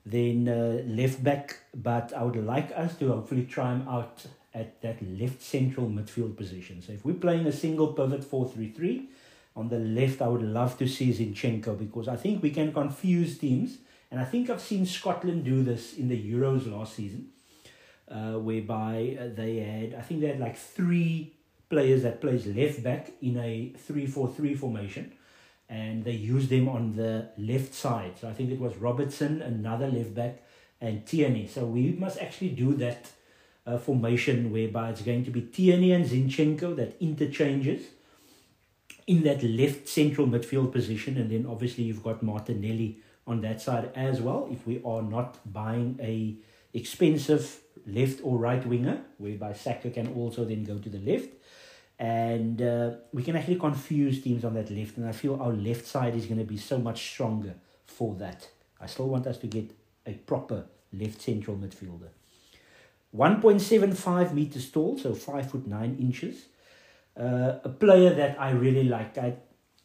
then 0.07 0.49
uh, 0.49 0.83
left 0.87 1.25
back. 1.25 1.59
But 1.75 2.12
I 2.12 2.23
would 2.23 2.37
like 2.37 2.71
us 2.76 2.97
to 2.99 3.09
hopefully 3.09 3.45
try 3.45 3.73
him 3.73 3.88
out 3.88 4.25
at 4.52 4.80
that 4.83 5.00
left 5.19 5.42
central 5.42 5.87
midfield 5.87 6.37
position. 6.37 6.83
So 6.83 6.92
if 6.92 7.04
we're 7.04 7.14
playing 7.14 7.47
a 7.47 7.52
single 7.52 7.88
pivot 7.92 8.25
4 8.25 8.49
3 8.49 8.71
3, 8.71 9.09
on 9.57 9.69
the 9.69 9.78
left, 9.78 10.23
I 10.23 10.28
would 10.28 10.42
love 10.42 10.78
to 10.78 10.87
see 10.87 11.12
Zinchenko 11.12 11.78
because 11.78 12.09
I 12.09 12.16
think 12.16 12.42
we 12.42 12.50
can 12.50 12.73
confuse 12.73 13.38
teams. 13.38 13.78
And 14.11 14.21
I 14.21 14.25
think 14.25 14.50
I've 14.50 14.61
seen 14.61 14.87
Scotland 14.87 15.45
do 15.45 15.62
this 15.62 15.95
in 15.95 16.09
the 16.09 16.33
Euros 16.33 16.71
last 16.71 16.95
season, 16.95 17.28
uh, 18.09 18.33
whereby 18.33 19.19
they 19.37 19.57
had, 19.57 19.95
I 19.95 20.02
think 20.02 20.21
they 20.21 20.28
had 20.28 20.40
like 20.40 20.57
three 20.57 21.35
players 21.69 22.02
that 22.02 22.21
plays 22.21 22.47
left 22.47 22.83
back 22.83 23.12
in 23.23 23.37
a 23.38 23.73
3-4-3 23.88 24.59
formation. 24.59 25.12
And 25.69 26.04
they 26.04 26.12
used 26.12 26.49
them 26.49 26.69
on 26.69 26.97
the 26.97 27.28
left 27.38 27.75
side. 27.75 28.19
So 28.21 28.28
I 28.28 28.33
think 28.33 28.50
it 28.50 28.59
was 28.59 28.76
Robertson, 28.76 29.40
another 29.40 29.87
left 29.87 30.14
back, 30.14 30.42
and 30.80 31.07
Tierney. 31.07 31.47
So 31.47 31.64
we 31.64 31.92
must 31.92 32.19
actually 32.19 32.50
do 32.50 32.75
that 32.75 33.07
uh, 33.67 33.79
formation 33.79 34.50
whereby 34.50 34.90
it's 34.90 35.02
going 35.02 35.25
to 35.25 35.31
be 35.31 35.43
Tierney 35.43 35.93
and 35.93 36.05
Zinchenko 36.05 36.76
that 36.76 36.97
interchanges 37.00 37.83
in 39.07 39.23
that 39.25 39.43
left 39.43 39.88
central 39.88 40.26
midfield 40.26 40.73
position. 40.73 41.17
And 41.17 41.31
then 41.31 41.47
obviously 41.47 41.85
you've 41.85 42.02
got 42.02 42.23
Martinelli 42.23 42.99
on 43.26 43.40
that 43.43 43.61
side 43.61 43.90
as 43.95 44.21
well. 44.21 44.49
If 44.50 44.67
we 44.67 44.81
are 44.85 45.02
not 45.02 45.38
buying 45.52 45.99
a 46.00 46.37
expensive 46.73 47.61
left 47.87 48.21
or 48.23 48.38
right 48.38 48.64
winger, 48.64 49.02
whereby 49.19 49.52
Saka 49.52 49.90
can 49.90 50.14
also 50.14 50.45
then 50.45 50.64
go 50.64 50.79
to 50.79 50.88
the 50.88 50.99
left. 50.99 51.31
And 51.99 52.62
uh, 52.62 52.93
we 53.12 53.23
can 53.23 53.37
actually 53.37 53.57
confuse 53.57 54.23
teams 54.23 54.45
on 54.45 54.55
that 54.55 54.71
left. 54.71 54.97
And 54.97 55.07
I 55.07 55.12
feel 55.12 55.40
our 55.40 55.52
left 55.52 55.87
side 55.87 56.14
is 56.14 56.26
going 56.26 56.38
to 56.38 56.45
be 56.45 56.57
so 56.57 56.79
much 56.79 57.11
stronger 57.11 57.55
for 57.87 58.14
that. 58.17 58.49
I 58.81 58.87
still 58.87 59.09
want 59.09 59.26
us 59.26 59.37
to 59.38 59.47
get 59.47 59.71
a 60.07 60.12
proper 60.14 60.64
left 60.93 61.21
central 61.21 61.57
midfielder. 61.57 62.09
1.75 63.17 64.33
meters 64.33 64.71
tall, 64.71 64.99
so 64.99 65.14
5 65.14 65.50
foot 65.50 65.67
9 65.67 65.97
inches. 65.99 66.47
Uh, 67.17 67.59
a 67.64 67.69
player 67.69 68.14
that 68.14 68.40
I 68.40 68.50
really 68.50 68.85
liked. 68.85 69.19
I 69.19 69.35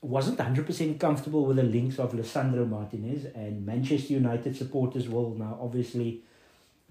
wasn't 0.01 0.38
100% 0.38 1.00
comfortable 1.00 1.46
with 1.46 1.58
the 1.58 1.63
links 1.63 1.98
of 1.98 2.13
Lisandro 2.13 2.70
Martinez, 2.70 3.25
and 3.34 3.65
Manchester 3.65 4.13
United 4.13 4.55
supporters 4.55 5.10
will 5.10 5.34
now 5.36 5.58
obviously 5.60 6.22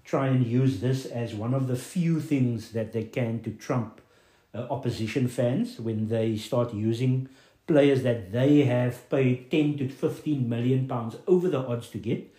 try 0.03 0.27
and 0.27 0.45
use 0.45 0.81
this 0.81 1.05
as 1.05 1.33
one 1.33 1.53
of 1.53 1.67
the 1.67 1.75
few 1.75 2.19
things 2.19 2.71
that 2.71 2.93
they 2.93 3.03
can 3.03 3.41
to 3.41 3.51
trump 3.51 4.01
uh, 4.53 4.67
opposition 4.69 5.27
fans 5.27 5.79
when 5.79 6.09
they 6.09 6.35
start 6.35 6.73
using 6.73 7.27
players 7.65 8.03
that 8.03 8.31
they 8.31 8.63
have 8.63 9.09
paid 9.09 9.49
10 9.49 9.77
to 9.77 9.89
15 9.89 10.47
million 10.47 10.87
pounds 10.87 11.15
over 11.27 11.49
the 11.49 11.57
odds 11.57 11.89
to 11.89 11.97
get. 11.97 12.34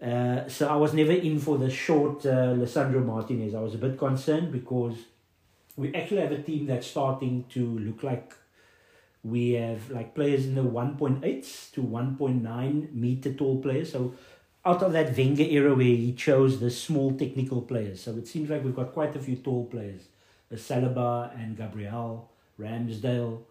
Uh, 0.00 0.48
so 0.48 0.68
I 0.68 0.76
was 0.76 0.94
never 0.94 1.12
in 1.12 1.38
for 1.38 1.58
the 1.58 1.68
short 1.68 2.24
uh, 2.24 2.54
Lisandro 2.54 3.04
Martinez. 3.04 3.54
I 3.54 3.60
was 3.60 3.74
a 3.74 3.78
bit 3.78 3.98
concerned 3.98 4.50
because 4.50 4.96
we 5.76 5.94
actually 5.94 6.22
have 6.22 6.32
a 6.32 6.42
team 6.42 6.66
that's 6.66 6.86
starting 6.86 7.44
to 7.50 7.78
look 7.78 8.02
like 8.02 8.34
we 9.22 9.52
have 9.52 9.90
like 9.90 10.14
players 10.14 10.46
in 10.46 10.54
the 10.54 10.62
1.8 10.62 11.72
to 11.72 11.82
1.9 11.82 12.94
meter 12.94 13.32
tall 13.34 13.60
players. 13.60 13.92
So 13.92 14.14
out 14.64 14.82
of 14.82 14.92
that 14.92 15.16
Wenger 15.16 15.44
era 15.44 15.74
where 15.74 15.84
he 15.84 16.12
chose 16.14 16.60
the 16.60 16.70
small 16.70 17.12
technical 17.12 17.62
players. 17.62 18.02
So 18.02 18.12
it 18.12 18.26
seems 18.26 18.48
like 18.48 18.64
we've 18.64 18.76
got 18.76 18.92
quite 18.92 19.14
a 19.16 19.18
few 19.18 19.36
tall 19.36 19.66
players. 19.66 20.02
Saliba 20.52 21.32
and 21.38 21.56
Gabriel, 21.56 22.30
Ramsdale, 22.58 23.42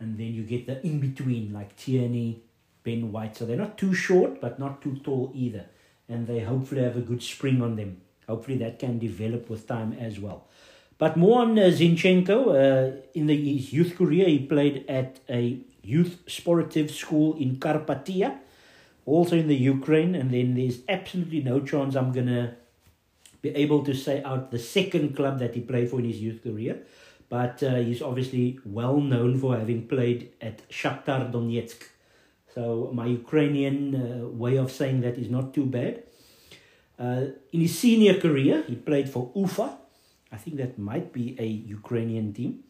and 0.00 0.18
then 0.18 0.34
you 0.34 0.42
get 0.42 0.66
the 0.66 0.84
in-between 0.84 1.52
like 1.52 1.76
Tierney, 1.76 2.42
Ben 2.82 3.12
White. 3.12 3.36
So 3.36 3.46
they're 3.46 3.56
not 3.56 3.78
too 3.78 3.94
short, 3.94 4.40
but 4.40 4.58
not 4.58 4.82
too 4.82 4.96
tall 5.04 5.30
either. 5.34 5.66
And 6.08 6.26
they 6.26 6.40
hopefully 6.40 6.82
have 6.82 6.96
a 6.96 7.00
good 7.00 7.22
spring 7.22 7.60
on 7.62 7.76
them. 7.76 8.00
Hopefully 8.26 8.58
that 8.58 8.78
can 8.78 8.98
develop 8.98 9.48
with 9.48 9.66
time 9.66 9.92
as 9.92 10.18
well. 10.18 10.46
But 10.98 11.16
more 11.16 11.42
on 11.42 11.58
uh, 11.58 11.62
Zinchenko. 11.62 12.48
Uh, 12.48 12.96
in 13.14 13.26
the, 13.26 13.56
his 13.56 13.72
youth 13.72 13.96
career, 13.96 14.26
he 14.26 14.40
played 14.40 14.84
at 14.88 15.20
a 15.30 15.58
youth 15.82 16.18
sportive 16.26 16.90
school 16.90 17.36
in 17.38 17.56
Carpathia, 17.56 18.38
also 19.06 19.36
in 19.36 19.48
the 19.48 19.56
Ukraine. 19.56 20.14
And 20.14 20.30
then 20.30 20.54
there's 20.54 20.80
absolutely 20.88 21.40
no 21.40 21.60
chance 21.60 21.94
I'm 21.94 22.12
going 22.12 22.26
to 22.26 22.54
be 23.40 23.50
able 23.50 23.84
to 23.84 23.94
say 23.94 24.22
out 24.24 24.50
the 24.50 24.58
second 24.58 25.14
club 25.14 25.38
that 25.38 25.54
he 25.54 25.60
played 25.60 25.88
for 25.88 26.00
in 26.00 26.06
his 26.06 26.20
youth 26.20 26.42
career. 26.42 26.82
But 27.28 27.62
uh, 27.62 27.76
he's 27.76 28.02
obviously 28.02 28.58
well 28.64 29.00
known 29.00 29.38
for 29.38 29.56
having 29.56 29.86
played 29.86 30.30
at 30.40 30.68
Shakhtar 30.68 31.30
Donetsk. 31.30 31.82
So 32.58 32.90
my 32.92 33.06
Ukrainian 33.06 33.78
uh, 33.94 34.26
way 34.26 34.56
of 34.56 34.72
saying 34.72 35.02
that 35.02 35.16
is 35.16 35.30
not 35.30 35.54
too 35.54 35.64
bad. 35.64 36.02
Uh, 36.98 37.26
in 37.52 37.60
his 37.60 37.78
senior 37.78 38.14
career, 38.18 38.64
he 38.66 38.74
played 38.74 39.08
for 39.08 39.30
Ufa, 39.36 39.78
I 40.32 40.38
think 40.38 40.56
that 40.56 40.76
might 40.76 41.12
be 41.12 41.36
a 41.38 41.46
Ukrainian 41.46 42.32
team. 42.32 42.64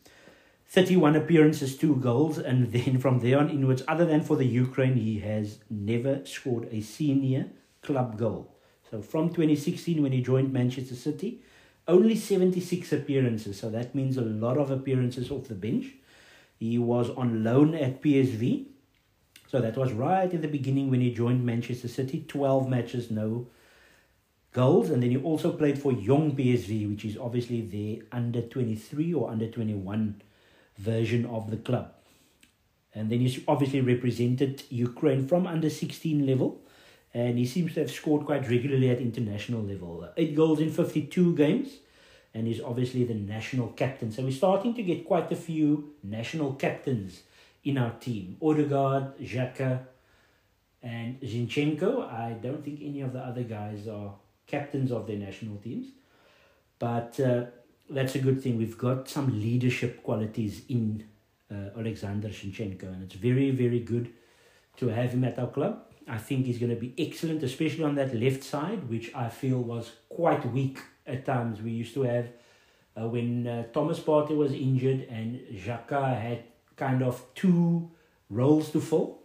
31 0.69 1.17
appearances, 1.17 1.79
two 1.79 1.97
goals, 1.97 2.37
and 2.37 2.71
then 2.75 2.99
from 2.99 3.21
there 3.21 3.39
on 3.39 3.49
inwards, 3.49 3.83
other 3.89 4.05
than 4.05 4.23
for 4.23 4.37
the 4.37 4.45
Ukraine, 4.45 4.97
he 4.97 5.21
has 5.21 5.61
never 5.71 6.21
scored 6.27 6.69
a 6.71 6.83
senior 6.83 7.47
club 7.81 8.19
goal. 8.19 8.55
So 8.91 9.01
from 9.01 9.31
2016, 9.31 10.03
when 10.03 10.13
he 10.13 10.21
joined 10.21 10.53
Manchester 10.53 10.97
City, 10.97 11.41
only 11.87 12.15
76 12.15 12.93
appearances. 12.93 13.59
So 13.59 13.71
that 13.71 13.95
means 13.95 14.19
a 14.19 14.29
lot 14.45 14.59
of 14.59 14.71
appearances 14.71 15.31
off 15.31 15.49
the 15.49 15.55
bench. 15.55 15.87
He 16.59 16.77
was 16.77 17.09
on 17.09 17.43
loan 17.43 17.75
at 17.75 18.03
PSV. 18.03 18.67
So 19.49 19.63
that 19.63 19.79
was 19.79 19.93
right 19.93 20.31
in 20.31 20.43
the 20.43 20.49
beginning 20.49 20.91
when 20.91 21.01
he 21.01 21.13
joined 21.13 21.45
Manchester 21.45 21.89
City. 21.89 22.23
12 22.29 22.69
matches, 22.69 23.11
no 23.11 23.47
goals. 24.53 24.91
And 24.91 25.03
then 25.03 25.11
he 25.11 25.17
also 25.17 25.53
played 25.53 25.79
for 25.79 25.91
Young 25.91 26.37
PSV, 26.37 26.91
which 26.91 27.07
is 27.07 27.17
obviously 27.17 27.63
the 27.63 28.03
under 28.13 28.43
23 28.43 29.15
or 29.15 29.31
under 29.31 29.49
21 29.49 30.21
version 30.77 31.25
of 31.25 31.51
the 31.51 31.57
club. 31.57 31.95
And 32.95 33.11
then 33.11 33.21
he's 33.21 33.41
obviously 33.49 33.81
represented 33.81 34.65
Ukraine 34.69 35.27
from 35.27 35.47
under 35.47 35.71
16 35.71 36.27
level. 36.27 36.61
And 37.15 37.39
he 37.39 37.47
seems 37.47 37.73
to 37.75 37.81
have 37.81 37.91
scored 37.91 38.27
quite 38.27 38.51
regularly 38.51 38.91
at 38.91 39.01
international 39.01 39.63
level. 39.63 40.11
Eight 40.19 40.37
goals 40.37 40.61
in 40.61 40.71
52 40.71 41.35
games. 41.35 41.71
And 42.35 42.47
he's 42.47 42.61
obviously 42.61 43.05
the 43.05 43.15
national 43.15 43.69
captain. 43.69 44.13
So 44.13 44.25
we're 44.25 44.33
starting 44.33 44.75
to 44.75 44.83
get 44.83 45.07
quite 45.07 45.33
a 45.33 45.37
few 45.37 45.95
national 46.03 46.53
captains 46.53 47.23
in 47.65 47.79
our 47.79 47.93
team. 48.01 48.37
Odegaard, 48.41 49.19
Xhaka, 49.19 49.81
and 50.83 51.21
Zinchenko. 51.21 52.11
I 52.11 52.33
don't 52.33 52.65
think 52.65 52.81
any 52.83 53.01
of 53.01 53.13
the 53.13 53.21
other 53.21 53.43
guys 53.43 53.89
are 53.89 54.15
captains 54.47 54.91
of 54.93 55.07
their 55.07 55.17
national 55.17 55.57
teams. 55.57 55.89
But 56.79 57.19
uh, 57.21 57.47
that's 57.91 58.15
a 58.15 58.19
good 58.21 58.43
thing. 58.43 58.57
We've 58.57 58.79
got 58.79 59.09
some 59.09 59.41
leadership 59.41 60.03
qualities 60.03 60.63
in 60.69 61.05
uh, 61.51 61.79
Alexander 61.79 62.29
Zinchenko, 62.29 62.85
and 62.85 63.03
it's 63.03 63.15
very, 63.15 63.51
very 63.51 63.81
good 63.81 64.11
to 64.77 64.89
have 64.89 65.11
him 65.11 65.25
at 65.25 65.39
our 65.39 65.49
club. 65.49 65.85
I 66.07 66.19
think 66.19 66.47
he's 66.47 66.59
going 66.59 66.75
to 66.75 66.81
be 66.81 66.95
excellent, 66.99 67.43
especially 67.43 67.85
on 67.85 67.95
that 67.97 68.15
left 68.15 68.43
side, 68.43 68.89
which 68.89 69.15
I 69.15 69.29
feel 69.29 69.59
was 69.59 69.93
quite 70.09 70.51
weak 70.53 70.79
at 71.07 71.27
times. 71.27 71.61
We 71.61 71.73
used 71.73 71.95
to 71.95 72.03
have 72.03 72.29
uh, 72.97 73.09
when 73.09 73.47
uh, 73.47 73.65
Thomas 73.73 74.01
Partey 74.01 74.37
was 74.37 74.53
injured 74.53 75.07
and 75.11 75.39
Xhaka 75.53 76.19
had 76.21 76.45
kind 76.79 77.03
of 77.03 77.23
two 77.35 77.91
roles 78.31 78.71
to 78.71 78.81
fill. 78.81 79.19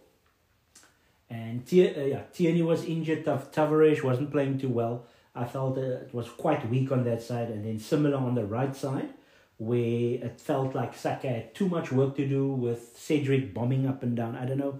And 1.30 1.66
Tier, 1.66 1.94
uh, 1.96 2.00
yeah, 2.00 2.22
Tierney 2.32 2.62
was 2.62 2.84
injured. 2.84 3.24
Tavares 3.24 4.02
wasn't 4.02 4.30
playing 4.30 4.58
too 4.58 4.68
well. 4.68 5.06
I 5.34 5.44
felt 5.46 5.78
it 5.78 6.10
was 6.12 6.28
quite 6.28 6.68
weak 6.68 6.92
on 6.92 7.04
that 7.04 7.22
side, 7.22 7.48
and 7.48 7.64
then 7.64 7.78
similar 7.78 8.16
on 8.16 8.34
the 8.34 8.44
right 8.44 8.74
side, 8.76 9.14
where 9.56 10.24
it 10.26 10.40
felt 10.40 10.74
like 10.74 10.94
Saka 10.96 11.28
had 11.28 11.54
too 11.54 11.68
much 11.68 11.90
work 11.90 12.14
to 12.16 12.26
do 12.26 12.48
with 12.52 12.96
Cedric 12.96 13.52
bombing 13.52 13.86
up 13.86 14.02
and 14.02 14.16
down. 14.16 14.36
I 14.36 14.44
don't 14.44 14.58
know 14.58 14.78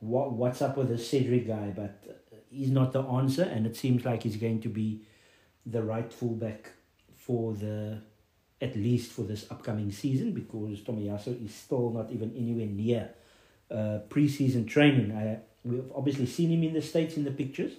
what 0.00 0.32
what's 0.32 0.62
up 0.62 0.76
with 0.78 0.88
the 0.88 0.98
Cedric 0.98 1.46
guy, 1.46 1.72
but 1.76 2.22
he's 2.50 2.70
not 2.70 2.92
the 2.92 3.02
answer, 3.02 3.42
and 3.42 3.66
it 3.66 3.76
seems 3.76 4.04
like 4.04 4.22
he's 4.22 4.36
going 4.36 4.60
to 4.62 4.68
be 4.68 5.02
the 5.66 5.82
right 5.82 6.10
fullback 6.12 6.70
for 7.16 7.52
the 7.52 8.00
at 8.62 8.76
least 8.76 9.10
for 9.12 9.22
this 9.22 9.50
upcoming 9.50 9.90
season 9.90 10.32
because 10.32 10.80
Tomiyasu 10.80 11.44
is 11.44 11.52
still 11.52 11.90
not 11.90 12.10
even 12.12 12.32
anywhere 12.36 12.66
near 12.66 13.10
uh, 13.70 13.98
preseason 14.08 14.66
training. 14.68 15.12
I, 15.12 15.38
we've 15.64 15.90
obviously 15.94 16.26
seen 16.26 16.50
him 16.50 16.62
in 16.62 16.72
the 16.72 16.82
States 16.82 17.16
in 17.16 17.24
the 17.24 17.32
pictures, 17.32 17.72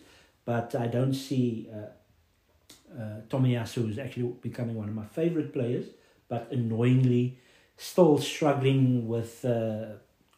but 0.43 0.75
I 0.75 0.87
don't 0.87 1.13
see 1.13 1.69
uh, 1.73 2.99
uh, 2.99 3.21
Tomiyasu 3.29 3.89
is 3.89 3.97
actually 3.97 4.33
becoming 4.41 4.75
one 4.75 4.89
of 4.89 4.95
my 4.95 5.05
favorite 5.05 5.53
players, 5.53 5.85
but 6.27 6.51
annoyingly 6.51 7.37
still 7.77 8.17
struggling 8.17 9.07
with 9.07 9.45
uh, 9.45 9.85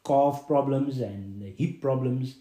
calf 0.05 0.47
problems 0.47 0.99
and 0.99 1.41
hip 1.57 1.81
problems 1.81 2.35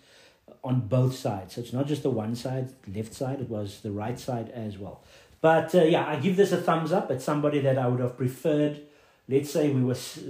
on 0.62 0.80
both 0.80 1.14
sides. 1.14 1.54
So 1.54 1.60
it's 1.60 1.72
not 1.72 1.86
just 1.86 2.02
the 2.02 2.10
one 2.10 2.34
side, 2.34 2.72
left 2.94 3.14
side, 3.14 3.40
it 3.40 3.48
was 3.48 3.80
the 3.80 3.92
right 3.92 4.18
side 4.18 4.50
as 4.50 4.78
well. 4.78 5.02
But 5.44 5.74
uh, 5.74 5.82
yeah, 5.82 6.06
I 6.06 6.16
give 6.16 6.36
this 6.38 6.52
a 6.52 6.56
thumbs 6.56 6.90
up. 6.90 7.10
It's 7.10 7.22
somebody 7.22 7.60
that 7.60 7.76
I 7.76 7.86
would 7.86 8.00
have 8.00 8.16
preferred. 8.16 8.80
Let's 9.28 9.50
say 9.50 9.68
we 9.68 9.84
were 9.84 9.92
s- 9.92 10.20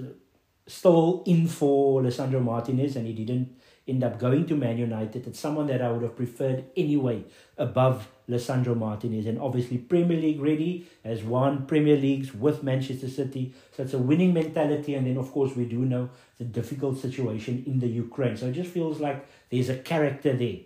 still 0.66 1.23
in 1.25 1.47
for 1.47 2.02
Lisandro 2.02 2.42
Martinez 2.42 2.97
and 2.97 3.06
he 3.06 3.12
didn't 3.12 3.56
end 3.87 4.02
up 4.02 4.18
going 4.18 4.44
to 4.47 4.56
Man 4.56 4.76
United. 4.76 5.28
It's 5.28 5.38
someone 5.38 5.68
that 5.68 5.80
I 5.80 5.92
would 5.92 6.02
have 6.02 6.16
preferred 6.16 6.64
anyway 6.76 7.23
above 7.56 8.09
Lisandro 8.28 8.76
Martinez. 8.76 9.26
And 9.26 9.40
obviously, 9.40 9.78
Premier 9.78 10.21
League 10.21 10.40
ready, 10.40 10.85
has 11.04 11.23
won 11.23 11.64
Premier 11.66 11.97
Leagues 11.97 12.35
with 12.35 12.64
Manchester 12.64 13.09
City. 13.09 13.54
So 13.76 13.85
it's 13.85 13.94
a 13.94 13.99
winning 13.99 14.35
mentality. 14.35 14.97
And 14.97 15.06
then, 15.06 15.16
of 15.16 15.30
course, 15.30 15.54
we 15.54 15.64
do 15.64 15.78
know 15.78 16.11
the 16.38 16.44
difficult 16.44 16.99
situation 16.99 17.62
in 17.68 17.78
the 17.78 17.87
Ukraine. 17.87 18.37
So 18.37 18.47
it 18.47 18.54
just 18.54 18.73
feels 18.73 18.99
like 18.99 19.25
there's 19.50 19.68
a 19.68 19.76
character 19.76 20.33
there 20.33 20.59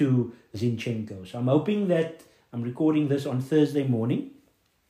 to 0.00 0.32
Zinchenko. 0.56 1.28
So 1.30 1.38
I'm 1.38 1.46
hoping 1.46 1.86
that 1.86 2.22
I'm 2.54 2.62
recording 2.62 3.08
this 3.08 3.26
on 3.26 3.40
Thursday 3.40 3.82
morning. 3.84 4.30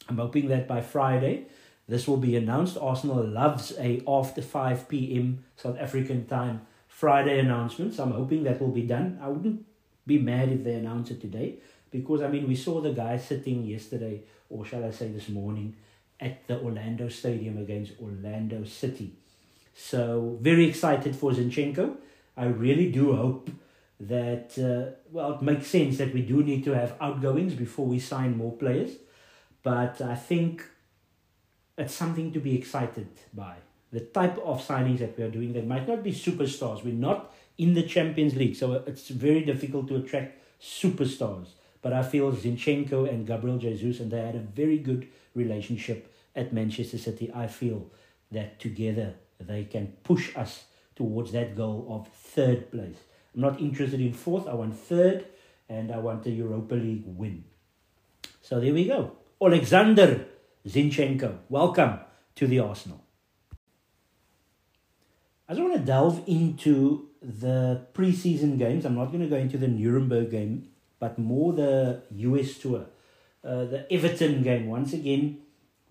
I'm 0.07 0.19
hoping 0.19 0.49
that 0.49 0.69
by 0.69 0.83
Friday 0.83 1.47
this 1.89 2.07
will 2.07 2.19
be 2.19 2.37
announced. 2.37 2.77
Arsenal 2.79 3.27
loves 3.27 3.73
a 3.79 4.03
after 4.07 4.43
5 4.43 4.87
p.m. 4.87 5.43
South 5.57 5.79
African 5.79 6.27
time 6.27 6.61
Friday 6.89 7.39
announcement. 7.39 7.95
So 7.95 8.03
I'm 8.03 8.13
hoping 8.13 8.45
that 8.45 8.61
will 8.61 8.69
be 8.69 8.83
done. 8.83 9.19
I 9.19 9.29
wouldn't 9.29 9.65
be 10.07 10.19
mad 10.19 10.51
if 10.51 10.63
they 10.63 10.75
announce 10.75 11.11
it 11.11 11.23
today 11.23 11.55
because 11.91 12.21
I 12.21 12.29
mean 12.29 12.47
we 12.47 12.55
saw 12.55 12.83
the 12.83 12.93
guy 12.93 13.17
sitting 13.17 13.65
yesterday 13.65 14.21
or 14.51 14.67
shall 14.67 14.85
I 14.85 14.91
say 14.91 15.09
this 15.09 15.31
morning 15.31 15.75
at 16.21 16.47
the 16.47 16.61
Orlando 16.61 17.09
Stadium 17.09 17.57
against 17.57 17.93
Orlando 17.99 18.65
City. 18.65 19.15
So 19.75 20.37
very 20.43 20.69
excited 20.69 21.17
for 21.17 21.33
Zinchenko. 21.33 21.97
I 22.37 22.45
really 22.45 22.93
do 22.93 23.17
hope 23.17 23.49
that, 24.01 24.59
uh, 24.59 24.97
well, 25.11 25.35
it 25.35 25.43
makes 25.43 25.69
sense 25.69 25.99
that 25.99 26.13
we 26.13 26.23
do 26.23 26.43
need 26.43 26.65
to 26.65 26.73
have 26.75 26.95
outgoings 27.01 27.55
before 27.55 27.87
we 27.87 27.99
sign 27.99 28.37
more 28.37 28.53
players. 28.53 28.91
But 29.63 30.01
I 30.01 30.15
think 30.15 30.65
it's 31.79 31.95
something 31.95 32.33
to 32.33 32.41
be 32.41 32.57
excited 32.57 33.09
by. 33.33 33.57
The 33.93 34.01
type 34.01 34.39
of 34.39 34.67
signings 34.67 34.99
that 34.99 35.17
we 35.17 35.25
are 35.25 35.31
doing, 35.31 35.53
they 35.53 35.63
might 35.63 35.89
not 35.89 36.03
be 36.03 36.13
superstars. 36.13 36.85
We're 36.85 36.95
not 36.95 37.33
in 37.57 37.75
the 37.75 37.85
Champions 37.85 38.35
League, 38.35 38.57
so 38.57 38.73
it's 38.87 39.09
very 39.09 39.45
difficult 39.45 39.89
to 39.89 39.97
attract 39.97 40.39
superstars. 40.61 41.49
But 41.81 41.93
I 41.93 42.03
feel 42.03 42.33
Zinchenko 42.33 43.09
and 43.09 43.27
Gabriel 43.27 43.59
Jesus, 43.59 44.01
and 44.01 44.11
they 44.11 44.21
had 44.21 44.35
a 44.35 44.41
very 44.41 44.79
good 44.79 45.07
relationship 45.35 46.13
at 46.35 46.53
Manchester 46.53 46.99
City. 46.99 47.31
I 47.33 47.47
feel 47.47 47.91
that 48.33 48.59
together 48.59 49.15
they 49.39 49.65
can 49.65 49.95
push 50.03 50.37
us 50.37 50.65
towards 50.97 51.33
that 51.33 51.57
goal 51.57 51.87
of 51.89 52.09
third 52.13 52.71
place. 52.71 52.97
I'm 53.35 53.41
not 53.41 53.61
interested 53.61 54.01
in 54.01 54.13
fourth. 54.13 54.47
I 54.47 54.55
want 54.55 54.79
third, 54.79 55.27
and 55.69 55.91
I 55.91 55.99
want 55.99 56.27
a 56.27 56.31
Europa 56.31 56.75
League 56.75 57.05
win. 57.07 57.45
So 58.41 58.61
there 58.61 58.73
we 58.73 58.87
go. 58.87 59.13
Alexander 59.43 60.27
Zinchenko, 60.67 61.39
welcome 61.49 61.99
to 62.37 62.47
the 62.47 62.61
Arsenal. 62.61 63.03
I 65.49 65.53
just 65.53 65.63
want 65.63 65.75
to 65.75 65.81
delve 65.81 66.23
into 66.27 67.09
the 67.21 67.87
preseason 67.93 68.57
games. 68.57 68.85
I'm 68.85 68.95
not 68.95 69.07
going 69.07 69.21
to 69.21 69.29
go 69.29 69.37
into 69.37 69.59
the 69.59 69.69
Nuremberg 69.69 70.31
game, 70.31 70.69
but 70.99 71.19
more 71.19 71.53
the 71.53 72.03
US 72.11 72.57
tour. 72.59 72.87
Uh, 73.43 73.65
the 73.65 73.93
Everton 73.93 74.43
game, 74.43 74.69
once 74.69 74.93
again, 74.93 75.39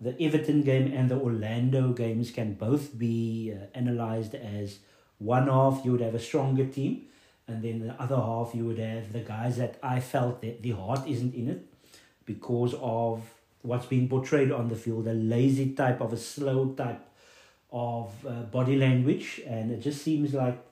the 0.00 0.20
Everton 0.20 0.62
game 0.62 0.92
and 0.92 1.08
the 1.08 1.16
Orlando 1.16 1.92
games 1.92 2.30
can 2.30 2.54
both 2.54 2.98
be 2.98 3.54
uh, 3.54 3.66
analyzed 3.74 4.34
as 4.34 4.78
one 5.18 5.46
half 5.46 5.82
you 5.84 5.92
would 5.92 6.00
have 6.00 6.14
a 6.14 6.20
stronger 6.20 6.66
team, 6.66 7.06
and 7.46 7.62
then 7.62 7.86
the 7.86 7.94
other 8.00 8.16
half 8.16 8.54
you 8.54 8.64
would 8.64 8.78
have 8.78 9.12
the 9.12 9.20
guys 9.20 9.56
that 9.58 9.78
I 9.82 10.00
felt 10.00 10.40
that 10.42 10.62
the 10.62 10.70
heart 10.70 11.06
isn't 11.06 11.34
in 11.34 11.48
it 11.48 11.66
because 12.24 12.74
of 12.80 13.22
what's 13.62 13.86
being 13.86 14.08
portrayed 14.08 14.52
on 14.52 14.68
the 14.68 14.76
field, 14.76 15.06
a 15.08 15.12
lazy 15.12 15.72
type 15.72 16.00
of 16.00 16.12
a 16.12 16.16
slow 16.16 16.72
type 16.72 17.06
of 17.72 18.12
uh, 18.26 18.42
body 18.42 18.76
language, 18.76 19.40
and 19.46 19.70
it 19.70 19.80
just 19.80 20.02
seems 20.02 20.32
like 20.32 20.62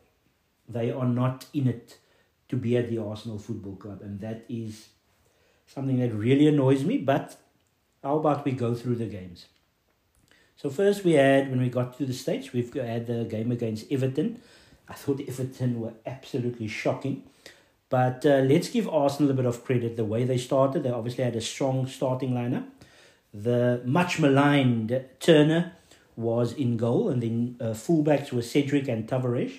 they 0.68 0.90
are 0.90 1.08
not 1.08 1.46
in 1.52 1.66
it 1.66 1.98
to 2.48 2.56
be 2.56 2.76
at 2.76 2.88
the 2.88 2.98
Arsenal 2.98 3.38
Football 3.38 3.76
Club, 3.76 4.02
and 4.02 4.20
that 4.20 4.44
is 4.48 4.88
something 5.66 5.98
that 5.98 6.12
really 6.14 6.46
annoys 6.46 6.85
me. 6.85 6.98
But 6.98 7.37
how 8.02 8.16
about 8.16 8.44
we 8.44 8.52
go 8.52 8.74
through 8.74 8.96
the 8.96 9.06
games? 9.06 9.46
So 10.56 10.70
first 10.70 11.02
we 11.02 11.12
had 11.12 11.50
when 11.50 11.61
we 11.61 11.68
got 11.68 11.96
to 11.98 12.06
the 12.06 12.12
States, 12.12 12.52
we've 12.52 12.72
had 12.74 13.06
the 13.06 13.24
game 13.24 13.50
against 13.50 13.90
Everton. 13.90 14.40
I 14.92 14.94
thought 14.94 15.22
Everton 15.26 15.81
were 15.81 15.94
absolutely 16.05 16.68
shocking. 16.68 17.22
But 17.88 18.26
uh, 18.26 18.40
let's 18.52 18.68
give 18.68 18.87
Arsenal 18.88 19.31
a 19.31 19.35
bit 19.35 19.46
of 19.46 19.64
credit. 19.64 19.96
The 19.96 20.05
way 20.05 20.24
they 20.24 20.37
started, 20.37 20.83
they 20.83 20.90
obviously 20.90 21.24
had 21.24 21.35
a 21.35 21.40
strong 21.40 21.87
starting 21.87 22.33
lineup. 22.33 22.66
The 23.33 23.81
much 23.87 24.18
maligned 24.18 25.02
Turner 25.18 25.72
was 26.14 26.52
in 26.52 26.76
goal, 26.76 27.09
and 27.09 27.22
then 27.22 27.57
uh, 27.59 27.72
fullbacks 27.85 28.33
were 28.33 28.42
Cedric 28.42 28.87
and 28.88 29.09
Tavares. 29.09 29.55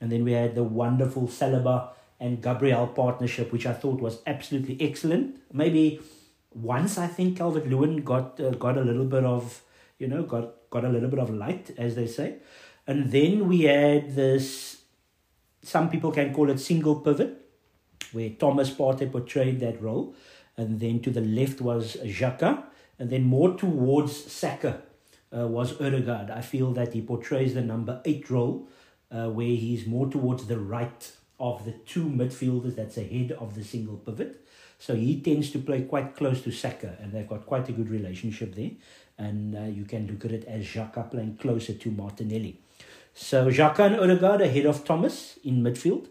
And 0.00 0.10
then 0.10 0.24
we 0.24 0.32
had 0.32 0.56
the 0.56 0.64
wonderful 0.64 1.28
Saliba 1.28 1.90
and 2.18 2.42
Gabriel 2.42 2.88
partnership, 2.88 3.52
which 3.52 3.66
I 3.66 3.72
thought 3.72 4.00
was 4.00 4.18
absolutely 4.26 4.76
excellent. 4.80 5.36
Maybe 5.52 6.00
once 6.52 6.98
I 6.98 7.06
think 7.06 7.38
Calvert 7.38 7.68
Lewin 7.68 8.02
got 8.02 8.40
uh, 8.40 8.50
got 8.50 8.76
a 8.76 8.82
little 8.82 9.04
bit 9.04 9.24
of 9.24 9.62
you 10.00 10.08
know 10.08 10.24
got 10.24 10.70
got 10.70 10.84
a 10.84 10.88
little 10.88 11.08
bit 11.08 11.20
of 11.20 11.30
light, 11.30 11.70
as 11.78 11.94
they 11.94 12.08
say. 12.08 12.36
And 12.86 13.10
then 13.10 13.48
we 13.48 13.62
had 13.62 14.14
this. 14.14 14.82
Some 15.62 15.88
people 15.88 16.12
can 16.12 16.34
call 16.34 16.50
it 16.50 16.60
single 16.60 16.96
pivot, 16.96 17.40
where 18.12 18.30
Thomas 18.30 18.70
Partey 18.70 19.10
portrayed 19.10 19.60
that 19.60 19.80
role, 19.80 20.14
and 20.56 20.78
then 20.78 21.00
to 21.00 21.10
the 21.10 21.22
left 21.22 21.60
was 21.60 21.96
Xhaka, 22.04 22.64
and 22.98 23.08
then 23.10 23.22
more 23.24 23.56
towards 23.56 24.30
Saka 24.30 24.82
uh, 25.36 25.46
was 25.48 25.80
Odegaard. 25.80 26.30
I 26.30 26.42
feel 26.42 26.72
that 26.72 26.92
he 26.92 27.00
portrays 27.00 27.54
the 27.54 27.62
number 27.62 28.02
eight 28.04 28.28
role, 28.30 28.68
uh, 29.10 29.30
where 29.30 29.46
he's 29.46 29.86
more 29.86 30.08
towards 30.08 30.46
the 30.46 30.58
right 30.58 31.12
of 31.38 31.64
the 31.64 31.72
two 31.72 32.04
midfielders 32.04 32.76
that's 32.76 32.96
ahead 32.96 33.32
of 33.32 33.54
the 33.54 33.64
single 33.64 33.96
pivot. 33.96 34.46
So 34.78 34.94
he 34.94 35.20
tends 35.20 35.50
to 35.52 35.58
play 35.58 35.82
quite 35.82 36.16
close 36.16 36.42
to 36.42 36.50
Saka, 36.50 36.96
and 37.00 37.12
they've 37.12 37.28
got 37.28 37.46
quite 37.46 37.68
a 37.68 37.72
good 37.72 37.90
relationship 37.90 38.54
there. 38.54 38.72
And 39.16 39.56
uh, 39.56 39.62
you 39.62 39.84
can 39.84 40.06
look 40.06 40.24
at 40.24 40.32
it 40.32 40.44
as 40.44 40.64
Xhaka 40.64 41.10
playing 41.10 41.36
closer 41.36 41.74
to 41.74 41.90
Martinelli. 41.90 42.60
So 43.14 43.48
Xhaka 43.48 43.86
and 43.86 43.96
Odegaard 43.96 44.40
ahead 44.40 44.66
of 44.66 44.84
Thomas 44.84 45.38
in 45.44 45.62
midfield. 45.62 46.08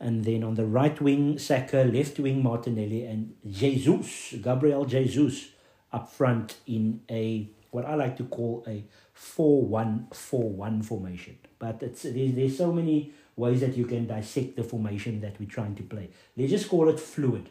And 0.00 0.24
then 0.24 0.42
on 0.44 0.54
the 0.54 0.66
right 0.66 0.98
wing, 1.00 1.38
Saka, 1.38 1.84
left 1.84 2.18
wing, 2.18 2.42
Martinelli, 2.42 3.04
and 3.04 3.34
Jesus, 3.48 4.34
Gabriel 4.42 4.84
Jesus, 4.84 5.48
up 5.92 6.10
front 6.10 6.56
in 6.66 7.00
a 7.10 7.48
what 7.70 7.84
I 7.84 7.94
like 7.94 8.16
to 8.18 8.24
call 8.24 8.64
a 8.66 8.84
4 9.12 9.62
1 9.62 10.08
4 10.12 10.50
1 10.50 10.82
formation. 10.82 11.38
But 11.58 11.82
it's 11.82 12.02
there's, 12.02 12.34
there's 12.34 12.58
so 12.58 12.72
many 12.72 13.12
ways 13.36 13.60
that 13.60 13.76
you 13.76 13.84
can 13.84 14.06
dissect 14.06 14.56
the 14.56 14.64
formation 14.64 15.20
that 15.20 15.38
we're 15.38 15.48
trying 15.48 15.74
to 15.76 15.82
play. 15.82 16.08
Let's 16.36 16.50
just 16.50 16.68
call 16.68 16.88
it 16.88 16.98
fluid. 16.98 17.48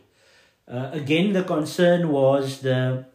Uh, 0.68 0.90
again, 0.92 1.34
the 1.34 1.44
concern 1.44 2.10
was 2.10 2.62
the 2.62 3.06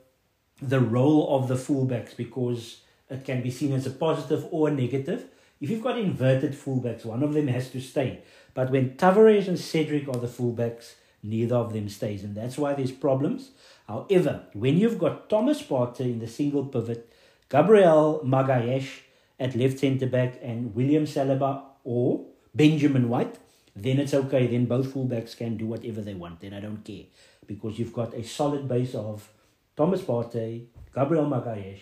the 0.62 0.80
role 0.80 1.36
of 1.36 1.48
the 1.48 1.54
fullbacks 1.54 2.14
because 2.16 2.82
it 3.08 3.24
can 3.24 3.42
be 3.42 3.50
seen 3.50 3.72
as 3.72 3.86
a 3.86 3.90
positive 3.90 4.46
or 4.50 4.68
a 4.68 4.70
negative. 4.70 5.24
If 5.60 5.70
you've 5.70 5.82
got 5.82 5.98
inverted 5.98 6.52
fullbacks, 6.52 7.04
one 7.04 7.22
of 7.22 7.32
them 7.32 7.48
has 7.48 7.70
to 7.70 7.80
stay. 7.80 8.20
But 8.54 8.70
when 8.70 8.90
Tavares 8.90 9.48
and 9.48 9.58
Cedric 9.58 10.06
are 10.08 10.18
the 10.18 10.26
fullbacks, 10.26 10.94
neither 11.22 11.56
of 11.56 11.72
them 11.72 11.88
stays, 11.88 12.22
and 12.22 12.36
that's 12.36 12.58
why 12.58 12.74
there's 12.74 12.92
problems. 12.92 13.50
However, 13.88 14.42
when 14.52 14.78
you've 14.78 14.98
got 14.98 15.28
Thomas 15.28 15.62
Partey 15.62 16.12
in 16.12 16.18
the 16.18 16.28
single 16.28 16.64
pivot, 16.64 17.12
Gabriel 17.48 18.22
Magalhaes 18.24 19.00
at 19.38 19.56
left 19.56 19.78
centre 19.78 20.06
back, 20.06 20.38
and 20.42 20.74
William 20.74 21.04
Saliba 21.04 21.62
or 21.84 22.26
Benjamin 22.54 23.08
White, 23.08 23.36
then 23.76 23.98
it's 23.98 24.14
okay. 24.14 24.46
Then 24.46 24.66
both 24.66 24.92
fullbacks 24.92 25.36
can 25.36 25.56
do 25.56 25.66
whatever 25.66 26.00
they 26.00 26.14
want. 26.14 26.40
Then 26.40 26.54
I 26.54 26.60
don't 26.60 26.84
care 26.84 27.04
because 27.46 27.78
you've 27.78 27.92
got 27.92 28.14
a 28.14 28.24
solid 28.24 28.68
base 28.68 28.94
of 28.94 29.28
Thomas 29.76 30.02
Partey, 30.02 30.66
Gabriel 30.94 31.26
Magalhaes, 31.26 31.80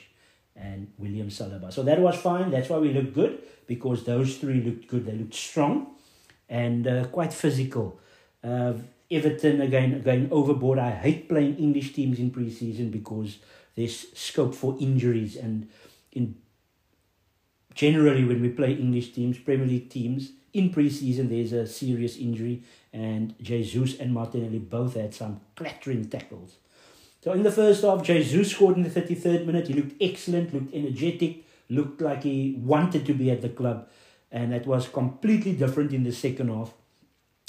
and 0.54 0.92
William 0.98 1.28
Saliba. 1.28 1.72
So 1.72 1.83
that 1.85 2.00
was 2.00 2.16
fine. 2.16 2.50
That's 2.50 2.68
why 2.68 2.78
we 2.78 2.92
looked 2.92 3.14
good 3.14 3.38
because 3.66 4.04
those 4.04 4.37
three 4.38 4.61
looked 4.61 4.88
good. 4.88 5.07
They 5.07 5.12
looked 5.12 5.35
strong 5.35 5.94
and 6.48 6.87
uh, 6.87 7.04
quite 7.07 7.33
physical. 7.33 8.00
Uh, 8.42 8.74
Everton 9.11 9.61
again 9.61 10.02
going 10.02 10.28
overboard. 10.31 10.78
I 10.78 10.90
hate 10.90 11.28
playing 11.28 11.57
English 11.57 11.92
teams 11.94 12.18
in 12.18 12.31
preseason 12.31 12.90
because 12.90 13.38
there's 13.74 14.07
scope 14.18 14.54
for 14.54 14.76
injuries 14.81 15.37
and 15.37 15.68
in 16.12 16.35
generally 17.74 18.24
when 18.24 18.42
we 18.42 18.48
play 18.48 18.72
English 18.72 19.12
teams, 19.12 19.38
Premier 19.38 19.66
League 19.66 19.88
teams 19.88 20.33
in 20.52 20.70
preseason 20.70 21.28
there's 21.28 21.52
a 21.52 21.66
serious 21.66 22.16
injury 22.16 22.62
and 22.92 23.34
Jesus 23.40 23.98
and 23.98 24.12
Martinelli 24.12 24.58
both 24.58 24.94
had 24.94 25.14
some 25.14 25.40
clattering 25.56 26.08
tackles. 26.08 26.56
So 27.22 27.32
in 27.32 27.42
the 27.42 27.52
first 27.52 27.82
half, 27.82 28.02
Jesus 28.02 28.52
scored 28.52 28.76
in 28.76 28.84
the 28.84 28.90
33rd 28.90 29.44
minute. 29.44 29.68
He 29.68 29.74
looked 29.74 30.00
excellent, 30.00 30.54
looked 30.54 30.74
energetic, 30.74 31.44
looked 31.68 32.00
like 32.00 32.22
he 32.22 32.58
wanted 32.62 33.04
to 33.06 33.12
be 33.12 33.30
at 33.30 33.42
the 33.42 33.48
club. 33.48 33.88
And 34.30 34.52
that 34.52 34.66
was 34.66 34.88
completely 34.88 35.52
different 35.52 35.92
in 35.92 36.04
the 36.04 36.12
second 36.12 36.48
half. 36.48 36.72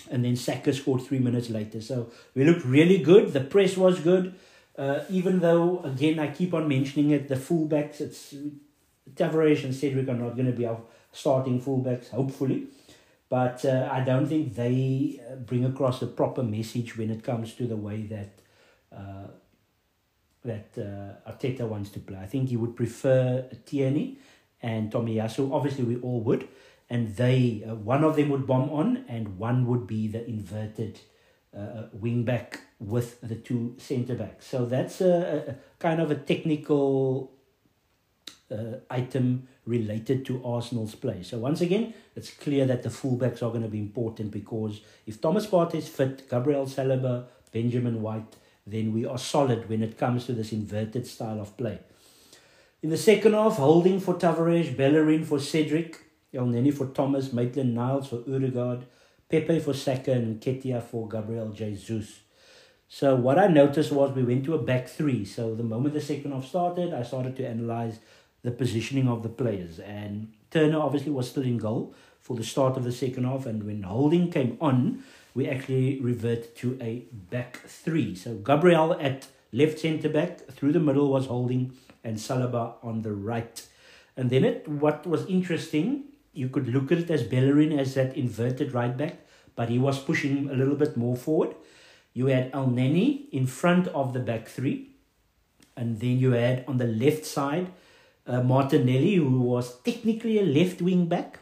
And 0.10 0.26
then 0.26 0.36
Saka 0.36 0.74
scored 0.74 1.04
three 1.04 1.20
minutes 1.20 1.50
later. 1.50 1.82
So 1.82 2.10
we 2.34 2.46
looked 2.46 2.66
really 2.66 2.98
good. 2.98 3.32
The 3.34 3.42
press 3.42 3.78
was 3.78 4.00
good. 4.00 4.34
Uh, 4.78 5.02
even 5.10 5.40
though, 5.40 5.82
again, 5.84 6.20
I 6.20 6.28
keep 6.28 6.54
on 6.54 6.68
mentioning 6.68 7.12
it, 7.12 7.28
the 7.28 7.36
fullbacks, 7.36 8.00
it's 8.00 8.34
Tavares 9.14 9.64
and 9.64 9.76
Cedric 9.76 10.08
are 10.08 10.14
not 10.14 10.36
going 10.36 10.46
to 10.46 10.54
be 10.54 10.66
our 10.66 10.80
starting 11.12 11.62
fullbacks, 11.62 12.10
hopefully. 12.10 12.68
But 13.30 13.64
uh, 13.64 13.88
I 13.92 14.02
don't 14.02 14.26
think 14.26 14.56
they 14.56 15.22
uh, 15.32 15.36
bring 15.36 15.64
across 15.64 16.00
the 16.00 16.08
proper 16.08 16.42
message 16.42 16.98
when 16.98 17.12
it 17.12 17.24
comes 17.24 17.54
to 17.56 17.68
the 17.68 17.76
way 17.76 18.02
that 18.04 18.40
uh, 18.92 19.28
that 20.44 20.70
uh, 20.78 21.30
Arteta 21.30 21.68
wants 21.68 21.92
to 21.92 22.00
play. 22.00 22.18
I 22.18 22.26
think 22.26 22.50
he 22.50 22.58
would 22.58 22.76
prefer 22.76 23.48
Tierney 23.66 24.18
and 24.62 24.92
Tomiyasu. 24.92 25.54
Obviously, 25.54 25.84
we 25.84 25.98
all 25.98 26.22
would. 26.22 26.48
And 26.90 27.16
they, 27.16 27.64
uh, 27.68 27.76
one 27.76 28.04
of 28.04 28.16
them 28.16 28.30
would 28.30 28.48
bomb 28.48 28.70
on, 28.72 29.06
and 29.08 29.38
one 29.38 29.68
would 29.68 29.86
be 29.86 30.08
the 30.08 30.28
inverted 30.28 31.00
uh, 31.56 31.84
wing 31.94 32.24
back 32.24 32.62
with 32.80 33.22
the 33.22 33.36
two 33.36 33.76
centre 33.78 34.16
backs. 34.16 34.48
So 34.48 34.66
that's 34.66 35.02
a, 35.02 35.44
a 35.50 35.56
kind 35.78 36.02
of 36.02 36.10
a 36.10 36.16
technical 36.16 37.32
uh, 38.50 38.80
item 38.90 39.48
related 39.70 40.26
to 40.26 40.44
Arsenal's 40.44 40.96
play. 40.96 41.22
So 41.22 41.38
once 41.38 41.62
again, 41.62 41.94
it's 42.16 42.32
clear 42.32 42.66
that 42.66 42.82
the 42.84 42.90
fullbacks 42.90 43.44
are 43.44 43.52
going 43.52 43.62
to 43.62 43.70
be 43.70 43.80
important 43.80 44.32
because 44.32 44.82
if 45.06 45.22
Thomas 45.22 45.46
Partey 45.46 45.76
is 45.76 45.88
fit, 45.88 46.28
Gabriel 46.30 46.66
Saliba, 46.66 47.26
Benjamin 47.54 48.02
White, 48.02 48.36
then 48.66 48.94
we 48.94 49.06
are 49.06 49.18
solid 49.18 49.70
when 49.70 49.84
it 49.84 49.98
comes 49.98 50.26
to 50.26 50.34
this 50.34 50.52
inverted 50.52 51.06
style 51.06 51.40
of 51.40 51.56
play. 51.56 51.80
In 52.82 52.90
the 52.90 52.98
second 52.98 53.34
half, 53.34 53.58
holding 53.58 54.00
for 54.00 54.16
Tavares, 54.16 54.76
Bellerin 54.76 55.24
for 55.26 55.40
Cedric, 55.40 55.98
El 56.34 56.46
Elneny 56.46 56.74
for 56.74 56.88
Thomas, 56.88 57.32
Maitland 57.34 57.76
Niles 57.76 58.08
for 58.08 58.24
Odegaard, 58.28 58.86
Pepe 59.30 59.60
for 59.60 59.74
Saka, 59.74 60.14
and 60.14 60.42
Nketiah 60.42 60.82
for 60.82 61.08
Gabriel 61.08 61.50
Jesus. 61.50 62.22
So 62.88 63.16
what 63.16 63.38
I 63.38 63.48
noticed 63.48 63.92
was 63.92 64.16
we 64.16 64.24
went 64.24 64.46
to 64.46 64.56
a 64.56 64.64
back 64.64 64.88
three. 64.88 65.24
So 65.24 65.54
the 65.54 65.64
moment 65.64 65.94
the 65.94 66.02
second 66.02 66.32
half 66.32 66.46
started, 66.46 66.94
I 66.94 67.04
started 67.04 67.36
to 67.36 67.48
analyze 67.48 68.00
the 68.42 68.52
positioning 68.52 69.08
of 69.08 69.24
the 69.24 69.30
players. 69.30 69.80
And 69.80 70.34
Turner 70.52 70.80
obviously 70.80 71.12
was 71.12 71.30
still 71.30 71.44
in 71.44 71.58
goal 71.58 71.94
for 72.20 72.36
the 72.36 72.44
start 72.44 72.78
of 72.78 72.84
the 72.84 72.92
second 72.92 73.26
half. 73.26 73.46
And 73.46 73.64
when 73.64 73.84
Holding 73.84 74.32
came 74.32 74.58
on, 74.62 75.04
we 75.34 75.48
actually 75.48 76.00
reverted 76.00 76.56
to 76.58 76.78
a 76.82 77.06
back 77.12 77.58
three. 77.68 78.16
So 78.16 78.36
Gabriel 78.36 78.94
at 78.94 79.28
left 79.52 79.80
centre 79.80 80.10
back, 80.10 80.46
through 80.48 80.74
the 80.74 80.80
middle 80.80 81.10
was 81.10 81.28
Holding, 81.28 81.74
and 82.04 82.18
Saliba 82.18 82.74
on 82.84 83.02
the 83.02 83.14
right. 83.14 83.66
And 84.16 84.30
then 84.30 84.44
it 84.44 84.68
what 84.68 85.06
was 85.08 85.26
interesting, 85.28 86.06
you 86.34 86.50
could 86.50 86.68
look 86.68 86.92
at 86.92 87.00
it 87.00 87.10
as 87.10 87.24
Bellerin 87.24 87.78
as 87.78 87.94
that 87.96 88.16
inverted 88.16 88.74
right 88.74 88.96
back, 88.96 89.26
but 89.56 89.70
he 89.70 89.80
was 89.80 90.00
pushing 90.00 90.50
a 90.50 90.54
little 90.54 90.76
bit 90.76 90.96
more 90.96 91.16
forward. 91.16 91.56
You 92.14 92.28
had 92.28 92.52
Elneny 92.52 93.30
in 93.32 93.46
front 93.48 93.88
of 93.90 94.14
the 94.14 94.20
back 94.20 94.48
three, 94.48 94.92
and 95.76 96.00
then 96.00 96.20
you 96.20 96.32
had 96.32 96.66
on 96.68 96.78
the 96.78 96.88
left 96.88 97.26
side 97.26 97.68
uh, 98.30 98.44
Martinelli, 98.44 99.16
who 99.16 99.42
was 99.42 99.82
technically 99.82 100.38
a 100.38 100.44
left 100.44 100.82
wing 100.82 101.08
back, 101.08 101.40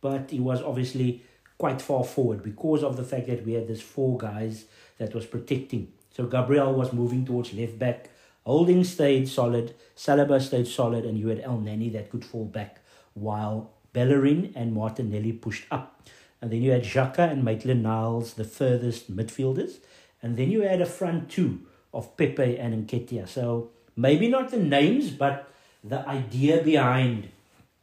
but 0.00 0.30
he 0.30 0.40
was 0.40 0.62
obviously 0.62 1.22
quite 1.58 1.80
far 1.80 2.02
forward 2.02 2.42
because 2.42 2.82
of 2.82 2.96
the 2.96 3.04
fact 3.04 3.26
that 3.26 3.44
we 3.44 3.52
had 3.52 3.68
this 3.68 3.82
four 3.82 4.16
guys 4.16 4.64
that 4.98 5.14
was 5.14 5.26
protecting. 5.26 5.92
So 6.10 6.26
Gabriel 6.26 6.72
was 6.72 6.92
moving 6.92 7.24
towards 7.24 7.52
left 7.52 7.78
back. 7.78 8.08
Holding 8.44 8.82
stayed 8.82 9.28
solid. 9.28 9.74
Saliba 9.94 10.40
stayed 10.40 10.66
solid, 10.66 11.04
and 11.04 11.18
you 11.18 11.28
had 11.28 11.42
Elneny 11.44 11.92
that 11.92 12.10
could 12.10 12.24
fall 12.24 12.46
back 12.46 12.80
while 13.14 13.70
Bellerin 13.92 14.52
and 14.56 14.72
Martinelli 14.72 15.32
pushed 15.32 15.66
up. 15.70 16.02
And 16.40 16.50
then 16.50 16.62
you 16.62 16.72
had 16.72 16.82
Xhaka 16.82 17.30
and 17.30 17.44
Maitland 17.44 17.84
Niles, 17.84 18.34
the 18.34 18.44
furthest 18.44 19.14
midfielders. 19.14 19.76
And 20.22 20.36
then 20.36 20.50
you 20.50 20.62
had 20.62 20.80
a 20.80 20.86
front 20.86 21.30
two 21.30 21.60
of 21.94 22.16
Pepe 22.16 22.58
and 22.58 22.88
Nketiah. 22.88 23.28
So 23.28 23.70
maybe 23.94 24.28
not 24.28 24.50
the 24.50 24.58
names, 24.58 25.10
but 25.10 25.51
the 25.84 26.06
idea 26.08 26.62
behind 26.62 27.28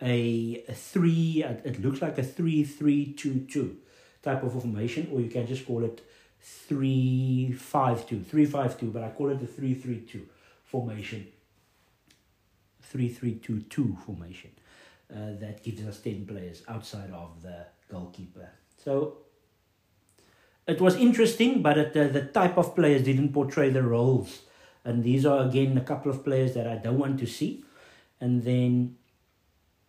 a, 0.02 0.64
a 0.68 0.74
three, 0.74 1.44
it 1.44 1.82
looks 1.82 2.02
like 2.02 2.18
a 2.18 2.24
three 2.24 2.64
three 2.64 3.14
two 3.14 3.46
two 3.52 3.78
type 4.24 4.44
of 4.44 4.54
formation, 4.54 5.10
or 5.12 5.22
you 5.22 5.30
can 5.30 5.46
just 5.46 5.66
call 5.66 5.84
it 5.84 6.02
three 6.42 7.52
five 7.52 8.08
two, 8.08 8.24
three 8.24 8.46
five 8.46 8.80
two, 8.80 8.88
but 8.88 9.04
I 9.04 9.10
call 9.10 9.30
it 9.30 9.40
the 9.40 9.48
three 9.48 9.74
three 9.74 10.00
two 10.00 10.28
formation. 10.64 11.28
Three 12.82 13.10
three 13.10 13.36
two 13.36 13.62
two 13.62 13.98
formation. 14.06 14.52
Uh, 15.12 15.34
that 15.40 15.64
gives 15.64 15.84
us 15.88 16.00
10 16.02 16.28
players 16.28 16.62
outside 16.68 17.10
of 17.12 17.42
the 17.42 17.66
goalkeeper. 17.90 18.48
So 18.78 19.18
it 20.68 20.80
was 20.80 20.96
interesting, 20.98 21.64
but 21.64 21.80
it, 21.80 21.98
uh, 21.98 22.10
the 22.10 22.26
type 22.26 22.58
of 22.60 22.76
players 22.76 23.02
didn't 23.02 23.34
portray 23.34 23.72
the 23.72 23.82
roles. 23.82 24.44
And 24.86 25.04
these 25.04 25.26
are, 25.26 25.48
again, 25.48 25.80
a 25.80 25.82
couple 25.82 26.12
of 26.12 26.24
players 26.24 26.54
that 26.54 26.68
I 26.68 26.76
don't 26.76 27.00
want 27.00 27.20
to 27.22 27.26
see. 27.26 27.64
And 28.22 28.44
then, 28.44 28.98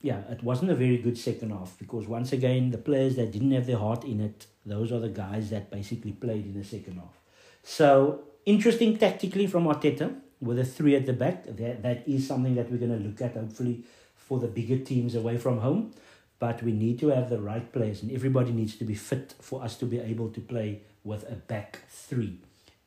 yeah, 0.01 0.21
it 0.31 0.43
wasn't 0.43 0.71
a 0.71 0.75
very 0.75 0.99
good 0.99 1.19
second 1.19 1.51
half 1.51 1.77
because 1.79 2.07
once 2.07 2.33
again, 2.33 2.71
the 2.71 2.79
players 2.79 3.17
that 3.17 3.33
didn't 3.33 3.53
have 3.53 3.67
their 3.67 3.79
heart 3.79 4.05
in 4.05 4.21
it, 4.21 4.47
those 4.65 4.93
are 4.93 5.01
the 5.01 5.09
guys 5.09 5.51
that 5.51 5.71
basically 5.71 6.13
played 6.13 6.47
in 6.47 6.55
the 6.55 6.65
second 6.65 6.97
half. 6.97 7.19
So 7.63 8.25
interesting 8.47 8.97
tactically 8.97 9.47
from 9.47 9.65
Arteta 9.65 10.15
with 10.41 10.59
a 10.59 10.65
three 10.65 10.97
at 10.97 11.07
the 11.07 11.13
back. 11.13 11.45
That, 11.45 11.83
that 11.83 12.09
is 12.09 12.27
something 12.27 12.55
that 12.55 12.71
we're 12.71 12.79
going 12.79 12.97
to 12.97 13.05
look 13.09 13.21
at 13.21 13.35
hopefully 13.35 13.85
for 14.17 14.39
the 14.39 14.49
bigger 14.49 14.79
teams 14.79 15.15
away 15.15 15.37
from 15.37 15.59
home. 15.59 15.93
But 16.39 16.63
we 16.63 16.73
need 16.73 16.99
to 17.01 17.09
have 17.09 17.29
the 17.29 17.39
right 17.39 17.71
players, 17.71 18.03
and 18.03 18.11
everybody 18.11 18.51
needs 18.51 18.75
to 18.77 18.85
be 18.85 18.95
fit 18.95 19.35
for 19.43 19.63
us 19.63 19.77
to 19.77 19.85
be 19.85 19.99
able 19.99 20.31
to 20.31 20.41
play 20.41 20.81
with 21.05 21.31
a 21.31 21.35
back 21.35 21.81
three 21.91 22.39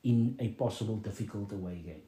in 0.03 0.35
a 0.39 0.47
possible 0.49 0.95
difficult 0.95 1.51
away 1.51 1.83
game. 1.85 2.01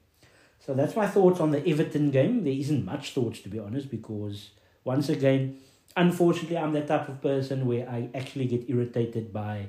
So 0.66 0.74
that's 0.74 0.96
my 0.96 1.06
thoughts 1.06 1.40
on 1.40 1.52
the 1.52 1.68
Everton 1.68 2.10
game. 2.10 2.44
There 2.44 2.54
isn't 2.54 2.84
much 2.84 3.12
thoughts 3.12 3.40
to 3.42 3.50
be 3.50 3.60
honest, 3.60 3.92
because 3.92 4.50
once 4.84 5.10
again, 5.10 5.60
unfortunately, 5.96 6.58
I'm 6.58 6.74
that 6.74 6.88
type 6.88 7.08
of 7.08 7.22
person 7.22 7.68
where 7.68 7.88
I 7.88 8.10
actually 8.16 8.46
get 8.46 8.68
irritated 8.68 9.32
by 9.32 9.68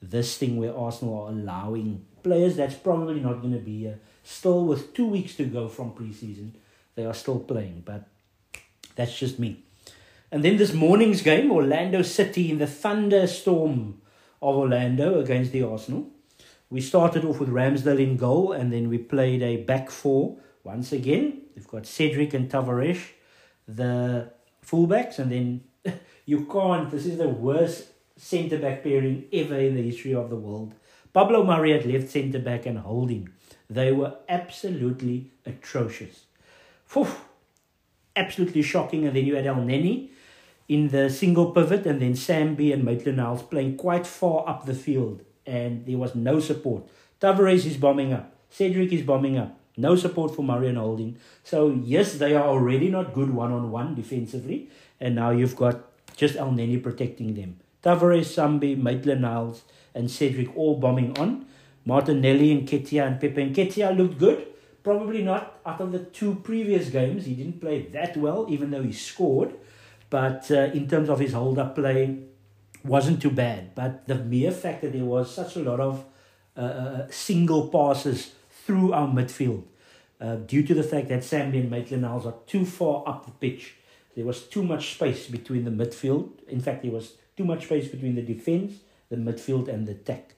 this 0.00 0.36
thing 0.36 0.56
where 0.56 0.76
Arsenal 0.76 1.22
are 1.22 1.30
allowing 1.30 2.04
players 2.24 2.56
that's 2.56 2.74
probably 2.74 3.20
not 3.20 3.40
going 3.40 3.52
to 3.52 3.60
be 3.60 3.78
here. 3.80 4.00
Still, 4.24 4.64
with 4.66 4.92
two 4.94 5.06
weeks 5.06 5.36
to 5.36 5.44
go 5.44 5.68
from 5.68 5.92
preseason, 5.92 6.50
they 6.96 7.04
are 7.04 7.14
still 7.14 7.38
playing, 7.38 7.82
but 7.84 8.08
that's 8.96 9.16
just 9.16 9.38
me. 9.38 9.62
And 10.32 10.44
then 10.44 10.56
this 10.56 10.72
morning's 10.72 11.22
game, 11.22 11.52
Orlando 11.52 12.02
City 12.02 12.50
in 12.50 12.58
the 12.58 12.66
thunderstorm 12.66 14.00
of 14.40 14.56
Orlando 14.56 15.20
against 15.20 15.52
the 15.52 15.62
Arsenal. 15.62 16.08
We 16.72 16.80
started 16.80 17.26
off 17.26 17.38
with 17.38 17.50
Ramsdale 17.50 18.00
in 18.00 18.16
goal, 18.16 18.52
and 18.52 18.72
then 18.72 18.88
we 18.88 18.96
played 18.96 19.42
a 19.42 19.58
back 19.58 19.90
four 19.90 20.38
once 20.64 20.90
again. 20.90 21.42
We've 21.54 21.68
got 21.68 21.84
Cedric 21.84 22.32
and 22.32 22.48
Tavares, 22.50 23.10
the 23.68 24.32
fullbacks, 24.66 25.18
and 25.18 25.30
then 25.30 26.00
you 26.24 26.46
can't. 26.46 26.90
This 26.90 27.04
is 27.04 27.18
the 27.18 27.28
worst 27.28 27.88
centre 28.16 28.56
back 28.56 28.82
pairing 28.82 29.26
ever 29.34 29.58
in 29.58 29.74
the 29.74 29.82
history 29.82 30.14
of 30.14 30.30
the 30.30 30.36
world. 30.36 30.72
Pablo 31.12 31.44
Mari 31.44 31.74
at 31.74 31.84
left 31.84 32.08
centre 32.08 32.38
back 32.38 32.64
and 32.64 32.78
holding. 32.78 33.28
They 33.68 33.92
were 33.92 34.14
absolutely 34.26 35.30
atrocious. 35.44 36.24
Phew, 36.86 37.06
absolutely 38.16 38.62
shocking. 38.62 39.06
And 39.06 39.14
then 39.14 39.26
you 39.26 39.36
had 39.36 39.44
Elneny 39.44 40.08
in 40.68 40.88
the 40.88 41.10
single 41.10 41.50
pivot, 41.50 41.84
and 41.84 42.00
then 42.00 42.14
Sambi 42.14 42.72
and 42.72 42.82
Maitland 42.82 43.18
Niles 43.18 43.42
playing 43.42 43.76
quite 43.76 44.06
far 44.06 44.48
up 44.48 44.64
the 44.64 44.72
field 44.72 45.22
and 45.46 45.84
there 45.86 45.98
was 45.98 46.14
no 46.14 46.40
support. 46.40 46.84
Tavares 47.20 47.66
is 47.66 47.76
bombing 47.76 48.12
up. 48.12 48.32
Cedric 48.50 48.92
is 48.92 49.02
bombing 49.02 49.38
up. 49.38 49.58
No 49.76 49.96
support 49.96 50.34
for 50.36 50.42
Marion 50.42 50.76
Holding. 50.76 51.16
So, 51.44 51.70
yes, 51.82 52.14
they 52.14 52.34
are 52.34 52.44
already 52.44 52.90
not 52.90 53.14
good 53.14 53.30
one 53.30 53.52
on 53.52 53.70
one 53.70 53.94
defensively. 53.94 54.68
And 55.00 55.14
now 55.14 55.30
you've 55.30 55.56
got 55.56 55.80
just 56.16 56.36
Elneny 56.36 56.82
protecting 56.82 57.34
them. 57.34 57.58
Tavares, 57.82 58.26
Sambi, 58.26 58.76
Maitland 58.76 59.22
Niles, 59.22 59.62
and 59.94 60.10
Cedric 60.10 60.54
all 60.56 60.76
bombing 60.76 61.18
on. 61.18 61.46
Martinelli 61.84 62.52
and 62.52 62.68
Nketiah 62.68 63.06
and 63.06 63.20
Pepe. 63.20 63.42
And 63.42 63.56
Nketiah 63.56 63.96
looked 63.96 64.18
good. 64.18 64.46
Probably 64.82 65.22
not 65.22 65.58
out 65.64 65.80
of 65.80 65.92
the 65.92 66.00
two 66.00 66.34
previous 66.36 66.90
games. 66.90 67.24
He 67.24 67.34
didn't 67.34 67.60
play 67.60 67.82
that 67.92 68.16
well, 68.16 68.46
even 68.48 68.70
though 68.70 68.82
he 68.82 68.92
scored. 68.92 69.54
But 70.10 70.50
uh, 70.50 70.70
in 70.74 70.88
terms 70.88 71.08
of 71.08 71.18
his 71.18 71.32
hold 71.32 71.58
up 71.58 71.74
play, 71.74 72.18
wasn't 72.84 73.22
too 73.22 73.30
bad. 73.30 73.74
But 73.74 74.06
the 74.06 74.16
mere 74.16 74.50
fact 74.50 74.82
that 74.82 74.92
there 74.92 75.04
was 75.04 75.34
such 75.34 75.56
a 75.56 75.60
lot 75.60 75.80
of 75.80 76.04
uh, 76.56 76.60
uh 76.60 77.06
single 77.10 77.68
passes 77.68 78.32
through 78.64 78.92
our 78.92 79.08
midfield, 79.08 79.64
uh, 80.20 80.36
due 80.36 80.62
to 80.62 80.74
the 80.74 80.82
fact 80.82 81.08
that 81.08 81.20
Sambi 81.20 81.60
and 81.60 81.70
Maitland 81.70 82.02
Niles 82.02 82.26
are 82.26 82.34
too 82.46 82.64
far 82.64 83.02
up 83.06 83.26
the 83.26 83.32
pitch, 83.32 83.74
there 84.14 84.24
was 84.24 84.42
too 84.42 84.62
much 84.62 84.94
space 84.94 85.26
between 85.26 85.64
the 85.64 85.70
midfield. 85.70 86.30
In 86.48 86.60
fact, 86.60 86.82
there 86.82 86.92
was 86.92 87.14
too 87.36 87.44
much 87.44 87.64
space 87.64 87.88
between 87.88 88.14
the 88.14 88.22
defense, 88.22 88.74
the 89.08 89.16
midfield, 89.16 89.68
and 89.68 89.86
the 89.86 89.92
attack 89.92 90.34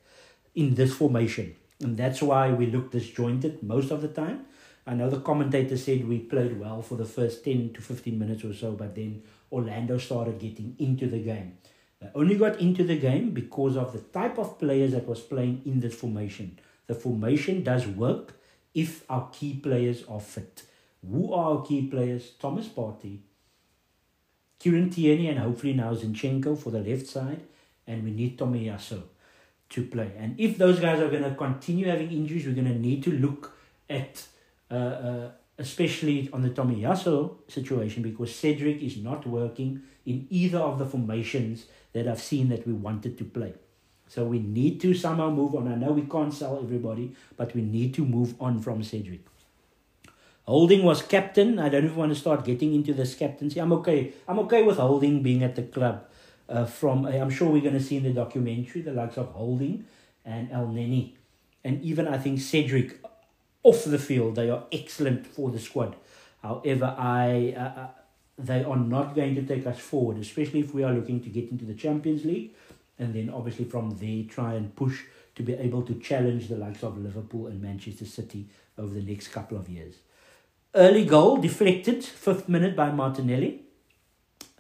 in 0.55 0.75
this 0.75 0.95
formation. 0.95 1.57
And 1.81 1.97
that's 1.97 2.23
why 2.23 2.53
we 2.53 2.67
looked 2.67 2.93
disjointed 2.93 3.63
most 3.63 3.91
of 3.91 4.01
the 4.01 4.09
time. 4.09 4.47
I 4.87 4.95
know 4.95 5.11
the 5.11 5.21
commentator 5.21 5.77
said 5.77 6.07
we 6.07 6.19
played 6.19 6.61
well 6.61 6.83
for 6.83 6.97
the 6.97 7.05
first 7.05 7.45
10 7.45 7.73
to 7.75 7.81
15 7.81 8.19
minutes 8.19 8.45
or 8.45 8.55
so, 8.55 8.73
but 8.73 8.95
then 8.95 9.23
Orlando 9.51 9.99
started 9.99 10.39
getting 10.39 10.77
into 10.79 11.07
the 11.09 11.19
game. 11.19 11.59
I 12.05 12.09
only 12.15 12.37
got 12.37 12.61
into 12.61 12.85
the 12.85 12.97
game 12.97 13.31
because 13.31 13.77
of 13.77 13.93
the 13.93 14.01
type 14.01 14.39
of 14.39 14.59
players 14.59 14.93
that 14.93 15.07
was 15.07 15.21
playing 15.21 15.63
in 15.65 15.81
this 15.81 15.95
formation. 15.95 16.59
The 16.87 16.95
formation 16.95 17.63
does 17.63 17.87
work 17.87 18.39
if 18.75 19.09
our 19.09 19.31
key 19.33 19.55
players 19.55 20.05
are 20.09 20.21
fit. 20.21 20.65
Who 21.09 21.33
are 21.33 21.57
our 21.57 21.63
key 21.65 21.87
players? 21.87 22.33
Thomas 22.39 22.67
Partey, 22.67 23.19
Kieran 24.59 24.91
Tierney, 24.91 25.29
and 25.29 25.39
hopefully 25.39 25.73
now 25.75 25.95
Zinchenko 25.95 26.59
for 26.59 26.71
the 26.71 26.81
left 26.81 27.07
side, 27.07 27.43
and 27.87 28.05
we 28.05 28.11
need 28.11 28.39
Tomiyasu 28.39 29.03
to 29.71 29.87
play. 29.87 30.13
And 30.19 30.39
if 30.39 30.59
those 30.59 30.81
guys 30.81 31.01
are 31.01 31.11
going 31.11 31.23
to 31.23 31.35
continue 31.35 31.87
having 31.87 32.11
injuries, 32.11 32.47
we're 32.47 32.55
going 32.55 32.67
to 32.67 32.79
need 32.79 33.03
to 33.05 33.13
look 33.13 33.53
at, 33.89 34.27
uh, 34.71 34.75
uh, 34.75 35.31
especially 35.59 36.31
on 36.33 36.43
the 36.43 36.51
Tomiyasu 36.51 37.37
situation, 37.49 38.03
because 38.03 38.35
Cedric 38.35 38.83
is 38.83 38.97
not 38.99 39.27
working 39.27 39.83
in 40.07 40.27
either 40.31 40.59
of 40.59 40.79
the 40.79 40.87
formations 40.87 41.67
that 41.95 42.07
I've 42.07 42.21
seen 42.21 42.51
that 42.51 42.67
we 42.67 42.75
wanted 42.75 43.17
to 43.19 43.25
play. 43.25 43.55
So 44.07 44.25
we 44.25 44.39
need 44.39 44.81
to 44.83 44.93
somehow 44.95 45.31
move 45.31 45.55
on. 45.55 45.67
I 45.73 45.77
know 45.77 45.93
we 45.93 46.03
can't 46.03 46.33
sell 46.33 46.61
everybody, 46.63 47.15
but 47.37 47.55
we 47.55 47.63
need 47.63 47.95
to 47.95 48.05
move 48.05 48.35
on 48.41 48.61
from 48.61 48.83
Cedric. 48.83 49.21
Holding 50.47 50.83
was 50.85 51.01
captain. 51.03 51.59
I 51.59 51.71
don't 51.71 51.85
even 51.85 51.97
want 51.97 52.13
to 52.13 52.19
start 52.19 52.45
getting 52.45 52.75
into 52.75 52.93
this 52.93 53.15
captaincy. 53.15 53.61
I'm 53.61 53.73
okay. 53.73 54.13
I'm 54.29 54.39
okay 54.41 54.63
with 54.63 54.77
Holding 54.77 55.23
being 55.23 55.43
at 55.43 55.57
the 55.57 55.63
club. 55.63 56.05
Uh, 56.47 56.67
from 56.67 57.07
I'm 57.07 57.31
sure 57.31 57.49
we're 57.49 57.63
going 57.63 57.79
to 57.79 57.83
see 57.83 57.97
in 57.97 58.03
the 58.03 58.13
documentary 58.13 58.83
the 58.83 58.93
likes 58.93 59.17
of 59.17 59.29
Holding 59.29 59.87
and 60.27 60.51
Elneny, 60.51 61.15
and 61.65 61.83
even 61.83 62.07
I 62.07 62.19
think 62.19 62.41
Cedric 62.41 63.01
off 63.63 63.85
the 63.85 63.99
field. 63.99 64.35
They 64.35 64.51
are 64.51 64.65
excellent 64.71 65.27
for 65.27 65.51
the 65.51 65.59
squad. 65.59 65.97
However, 66.43 66.95
I 66.99 67.55
uh, 67.57 67.81
uh 67.81 67.89
they 68.39 68.65
are 68.65 68.77
not 68.77 69.15
going 69.15 69.35
to 69.37 69.43
take 69.43 69.67
us 69.67 69.79
forward, 69.79 70.19
especially 70.19 70.61
if 70.61 70.75
we 70.75 70.83
are 70.83 70.93
looking 70.93 71.21
to 71.21 71.29
get 71.29 71.51
into 71.51 71.65
the 71.65 71.75
Champions 71.75 72.25
League, 72.25 72.55
and 72.99 73.15
then 73.15 73.31
obviously 73.31 73.65
from 73.65 73.97
there 73.99 74.25
try 74.29 74.55
and 74.55 74.75
push 74.75 75.03
to 75.37 75.43
be 75.43 75.55
able 75.55 75.83
to 75.83 75.95
challenge 75.95 76.49
the 76.49 76.57
likes 76.57 76.83
of 76.83 76.99
Liverpool 76.99 77.47
and 77.47 77.61
Manchester 77.61 78.05
City 78.05 78.47
over 78.79 78.93
the 78.95 79.03
next 79.03 79.29
couple 79.29 79.59
of 79.59 79.69
years. 79.69 79.95
Early 80.75 81.05
goal 81.05 81.37
deflected, 81.37 82.05
fifth 82.05 82.49
minute 82.49 82.75
by 82.75 82.91
Martinelli. 82.91 83.63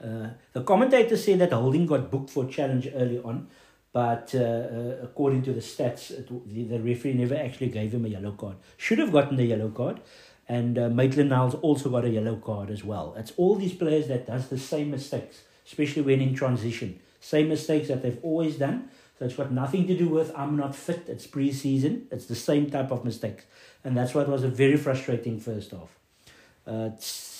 Uh, 0.02 0.28
the 0.52 0.62
commentator 0.62 1.16
said 1.16 1.38
that 1.40 1.52
Holding 1.52 1.86
got 1.86 2.10
booked 2.10 2.30
for 2.30 2.46
challenge 2.46 2.88
early 2.94 3.18
on, 3.18 3.48
but 3.92 4.34
uh, 4.34 4.38
uh, 4.38 4.96
according 5.02 5.42
to 5.42 5.52
the 5.52 5.60
stats, 5.60 6.10
it, 6.10 6.28
the, 6.52 6.64
the 6.64 6.80
referee 6.80 7.14
never 7.14 7.36
actually 7.36 7.68
gave 7.68 7.94
him 7.94 8.04
a 8.04 8.08
yellow 8.08 8.32
card. 8.32 8.56
Should 8.76 8.98
have 8.98 9.12
gotten 9.12 9.36
the 9.36 9.44
yellow 9.44 9.70
card, 9.70 10.00
and 10.48 10.78
uh, 10.78 10.88
Maitland 10.88 11.30
Niles 11.30 11.54
also 11.56 11.88
got 11.90 12.04
a 12.04 12.10
yellow 12.10 12.36
card 12.36 12.70
as 12.70 12.84
well. 12.84 13.14
It's 13.16 13.32
all 13.36 13.54
these 13.54 13.74
players 13.74 14.08
that 14.08 14.26
does 14.26 14.48
the 14.48 14.58
same 14.58 14.90
mistakes, 14.90 15.42
especially 15.66 16.02
when 16.02 16.20
in 16.20 16.34
transition. 16.34 17.00
Same 17.20 17.48
mistakes 17.48 17.88
that 17.88 18.02
they've 18.02 18.18
always 18.22 18.56
done. 18.56 18.90
So 19.18 19.24
it's 19.24 19.36
got 19.36 19.52
nothing 19.52 19.86
to 19.86 19.96
do 19.96 20.08
with 20.08 20.32
I'm 20.36 20.56
not 20.56 20.74
fit. 20.74 21.04
It's 21.08 21.26
pre-season. 21.26 22.08
It's 22.10 22.26
the 22.26 22.34
same 22.34 22.70
type 22.70 22.90
of 22.90 23.04
mistakes, 23.04 23.44
and 23.84 23.96
that's 23.96 24.14
what 24.14 24.28
was 24.28 24.42
a 24.42 24.48
very 24.48 24.76
frustrating 24.76 25.40
first 25.40 25.70
half. 25.70 25.96
Uh, 26.66 26.90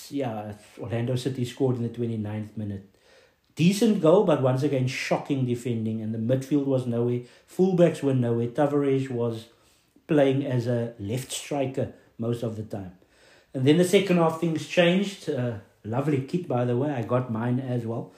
yeah, 0.09 0.53
Orlando 0.79 1.15
City 1.15 1.45
scored 1.45 1.77
in 1.77 1.83
the 1.83 1.89
29th 1.89 2.55
minute. 2.55 2.85
Decent 3.55 4.01
goal, 4.01 4.23
but 4.23 4.41
once 4.41 4.63
again, 4.63 4.87
shocking 4.87 5.45
defending, 5.45 6.01
and 6.01 6.13
the 6.13 6.17
midfield 6.17 6.65
was 6.65 6.85
nowhere. 6.85 7.21
Fullbacks 7.49 8.01
were 8.01 8.13
nowhere. 8.13 8.47
Tavares 8.47 9.09
was 9.09 9.45
playing 10.07 10.45
as 10.45 10.67
a 10.67 10.93
left 10.99 11.31
striker 11.31 11.93
most 12.17 12.43
of 12.43 12.55
the 12.55 12.63
time. 12.63 12.93
And 13.53 13.65
then 13.65 13.77
the 13.77 13.85
second 13.85 14.17
half, 14.17 14.39
things 14.39 14.67
changed. 14.67 15.29
Uh, 15.29 15.55
lovely 15.83 16.21
kit, 16.21 16.47
by 16.47 16.65
the 16.65 16.77
way. 16.77 16.91
I 16.91 17.03
got 17.03 17.31
mine 17.31 17.59
as 17.59 17.85
well. 17.85 18.11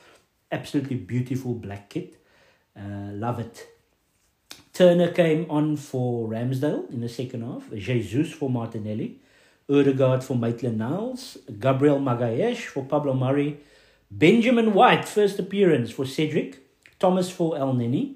Absolutely 0.52 0.98
beautiful 0.98 1.54
black 1.54 1.90
kit. 1.90 2.18
Uh, 2.76 3.12
love 3.12 3.40
it. 3.40 3.68
Turner 4.74 5.12
came 5.12 5.46
on 5.50 5.76
for 5.76 6.28
Ramsdale 6.28 6.90
in 6.92 7.02
the 7.02 7.10
second 7.10 7.44
half. 7.44 7.72
Jesus 7.74 8.32
for 8.32 8.50
Martinelli. 8.50 9.20
Odegaard 9.70 10.24
for 10.24 10.36
Maitland 10.38 10.78
Niles, 10.78 11.38
Gabriel 11.60 12.00
Magalhaes 12.00 12.58
for 12.60 12.86
Pablo 12.86 13.14
Mari, 13.14 13.60
Benjamin 14.10 14.74
White, 14.74 15.04
first 15.04 15.38
appearance 15.40 15.92
for 15.92 16.06
Cedric, 16.06 16.60
Thomas 17.00 17.30
for 17.30 17.56
Elneny. 17.56 18.16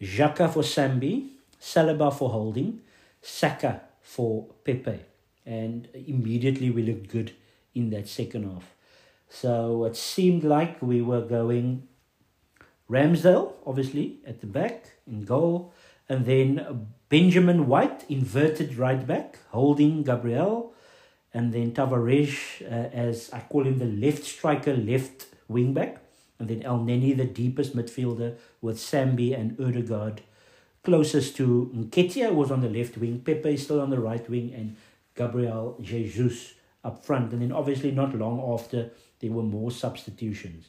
Xhaka 0.00 0.50
for 0.50 0.62
Sambi, 0.62 1.28
Saliba 1.60 2.12
for 2.12 2.30
Holding, 2.30 2.80
Saka 3.20 3.82
for 4.00 4.46
Pepe. 4.64 5.09
And 5.46 5.88
immediately 5.94 6.70
we 6.70 6.82
looked 6.82 7.10
good 7.10 7.32
in 7.74 7.90
that 7.90 8.08
second 8.08 8.44
half. 8.50 8.74
So 9.28 9.84
it 9.84 9.96
seemed 9.96 10.44
like 10.44 10.82
we 10.82 11.02
were 11.02 11.22
going 11.22 11.86
Ramsdale, 12.90 13.52
obviously, 13.64 14.18
at 14.26 14.40
the 14.40 14.48
back 14.48 14.90
in 15.06 15.24
goal, 15.24 15.72
and 16.08 16.26
then 16.26 16.88
Benjamin 17.08 17.68
White, 17.68 18.04
inverted 18.08 18.76
right 18.76 19.06
back, 19.06 19.38
holding 19.50 20.02
Gabriel, 20.02 20.74
and 21.32 21.52
then 21.52 21.70
Tavares 21.70 22.60
uh, 22.62 22.90
as 22.92 23.30
I 23.32 23.40
call 23.40 23.64
him 23.64 23.78
the 23.78 23.84
left 23.84 24.24
striker, 24.24 24.74
left 24.74 25.26
wing 25.46 25.72
back, 25.72 26.02
and 26.40 26.48
then 26.48 26.62
Elneny, 26.62 27.16
the 27.16 27.24
deepest 27.24 27.76
midfielder, 27.76 28.36
with 28.60 28.78
Sambi 28.78 29.38
and 29.38 29.56
Odegaard 29.60 30.22
closest 30.82 31.36
to 31.36 31.70
Nketiah 31.74 32.34
was 32.34 32.50
on 32.50 32.60
the 32.60 32.68
left 32.68 32.96
wing, 32.96 33.20
Pepe 33.20 33.54
is 33.54 33.64
still 33.64 33.80
on 33.80 33.90
the 33.90 34.00
right 34.00 34.28
wing, 34.28 34.52
and 34.54 34.76
Gabriel 35.20 35.76
Jesus 35.80 36.54
up 36.82 37.04
front. 37.04 37.32
And 37.32 37.42
then 37.42 37.52
obviously 37.52 37.90
not 37.90 38.14
long 38.14 38.36
after 38.54 38.90
there 39.20 39.32
were 39.36 39.48
more 39.58 39.70
substitutions. 39.70 40.62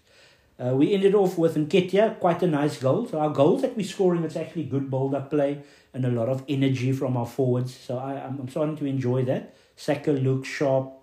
Uh, 0.59 0.75
we 0.75 0.93
ended 0.93 1.15
off 1.15 1.37
with 1.37 1.55
Nketiah, 1.55 2.19
quite 2.19 2.43
a 2.43 2.47
nice 2.47 2.77
goal. 2.77 3.07
So 3.07 3.19
our 3.19 3.31
goals 3.31 3.61
that 3.61 3.75
we're 3.75 3.93
scoring, 3.95 4.23
it's 4.23 4.35
actually 4.35 4.65
good 4.65 4.91
build-up 4.91 5.29
play 5.29 5.63
and 5.93 6.05
a 6.05 6.09
lot 6.19 6.29
of 6.29 6.43
energy 6.47 6.91
from 6.91 7.17
our 7.17 7.25
forwards. 7.25 7.75
So 7.75 7.97
I, 7.97 8.11
I'm, 8.25 8.39
I'm 8.39 8.49
starting 8.49 8.77
to 8.77 8.85
enjoy 8.85 9.25
that. 9.25 9.55
Saka 9.75 10.11
looks 10.11 10.47
sharp. 10.47 10.93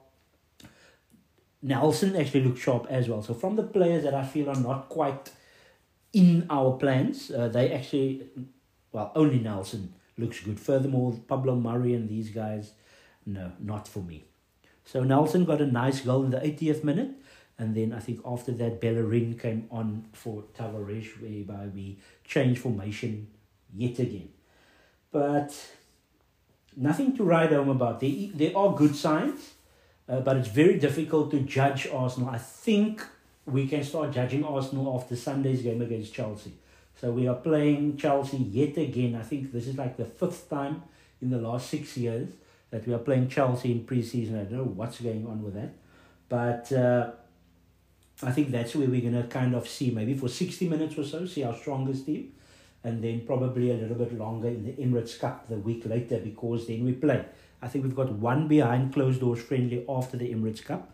Nelson 1.61 2.14
actually 2.14 2.44
looks 2.44 2.61
sharp 2.61 2.87
as 2.88 3.08
well. 3.08 3.22
So 3.22 3.34
from 3.34 3.56
the 3.56 3.64
players 3.64 4.04
that 4.04 4.14
I 4.14 4.24
feel 4.24 4.48
are 4.48 4.62
not 4.70 4.88
quite 4.88 5.32
in 6.12 6.46
our 6.48 6.72
plans, 6.82 7.30
uh, 7.30 7.48
they 7.48 7.72
actually, 7.72 8.28
well, 8.92 9.11
only 9.16 9.40
Nelson 9.40 9.94
looks 10.16 10.38
good. 10.40 10.61
Furthermore, 10.61 11.18
Pablo 11.26 11.56
Mari 11.56 11.94
and 11.94 12.08
these 12.08 12.30
guys, 12.30 12.72
no, 13.28 13.52
not 13.60 13.86
for 13.86 14.00
me. 14.00 14.24
So 14.84 15.04
Nelson 15.04 15.44
got 15.44 15.60
a 15.60 15.66
nice 15.66 16.00
goal 16.00 16.24
in 16.24 16.30
the 16.30 16.38
80th 16.38 16.82
minute. 16.82 17.10
And 17.58 17.74
then 17.74 17.92
I 17.92 18.00
think 18.00 18.20
after 18.24 18.52
that, 18.52 18.80
Bellerin 18.80 19.38
came 19.38 19.66
on 19.70 20.06
for 20.12 20.44
Tavares, 20.56 21.20
whereby 21.20 21.66
we 21.74 21.98
changed 22.24 22.62
formation 22.62 23.28
yet 23.74 23.98
again. 23.98 24.30
But 25.10 25.54
nothing 26.76 27.16
to 27.16 27.24
write 27.24 27.50
home 27.50 27.68
about. 27.68 28.00
There, 28.00 28.12
there 28.32 28.56
are 28.56 28.74
good 28.74 28.96
signs, 28.96 29.54
uh, 30.08 30.20
but 30.20 30.36
it's 30.36 30.48
very 30.48 30.78
difficult 30.78 31.30
to 31.32 31.40
judge 31.40 31.86
Arsenal. 31.88 32.30
I 32.30 32.38
think 32.38 33.04
we 33.44 33.66
can 33.66 33.84
start 33.84 34.12
judging 34.12 34.44
Arsenal 34.44 34.96
after 34.96 35.16
Sunday's 35.16 35.60
game 35.60 35.82
against 35.82 36.14
Chelsea. 36.14 36.54
So 36.98 37.10
we 37.10 37.28
are 37.28 37.34
playing 37.34 37.96
Chelsea 37.96 38.38
yet 38.38 38.78
again. 38.78 39.16
I 39.16 39.22
think 39.22 39.52
this 39.52 39.66
is 39.66 39.76
like 39.76 39.96
the 39.96 40.04
fifth 40.04 40.48
time 40.48 40.82
in 41.20 41.30
the 41.30 41.38
last 41.38 41.68
six 41.68 41.96
years 41.96 42.28
that 42.70 42.87
we 42.87 42.94
are 42.94 42.98
playing 42.98 43.28
Chelsea 43.28 43.72
in 43.72 43.85
preseason. 43.85 44.40
I 44.40 44.44
don't 44.44 44.52
know 44.52 44.64
what's 44.64 45.00
going 45.00 45.26
on 45.26 45.42
with 45.42 45.54
that. 45.54 45.74
But 46.28 46.72
uh, 46.72 47.11
I 48.22 48.33
think 48.33 48.50
that's 48.50 48.74
where 48.74 48.88
we're 48.88 49.11
to 49.11 49.26
kind 49.28 49.54
of 49.54 49.66
see, 49.68 49.90
maybe 49.90 50.14
for 50.14 50.28
60 50.28 50.68
minutes 50.68 50.98
or 50.98 51.04
so, 51.04 51.24
see 51.26 51.44
our 51.44 51.54
strongest 51.54 52.07
team 52.07 52.33
and 52.85 53.02
then 53.02 53.22
probably 53.26 53.70
a 53.70 53.74
little 53.74 53.96
bit 53.96 54.16
longer 54.16 54.48
in 54.48 54.64
the 54.64 54.72
Emirates 54.72 55.18
Cup 55.18 55.48
the 55.48 55.57
week 55.57 55.85
later 55.87 56.18
because 56.18 56.66
then 56.66 56.85
we 56.85 56.92
play. 56.92 57.24
I 57.61 57.68
think 57.68 57.85
we've 57.85 57.96
got 57.96 58.12
one 58.12 58.46
behind 58.46 58.92
closed 58.92 59.20
doors 59.20 59.42
friendly 59.42 59.85
after 59.88 60.16
the 60.16 60.33
Emirates 60.33 60.64
Cup. 60.64 60.90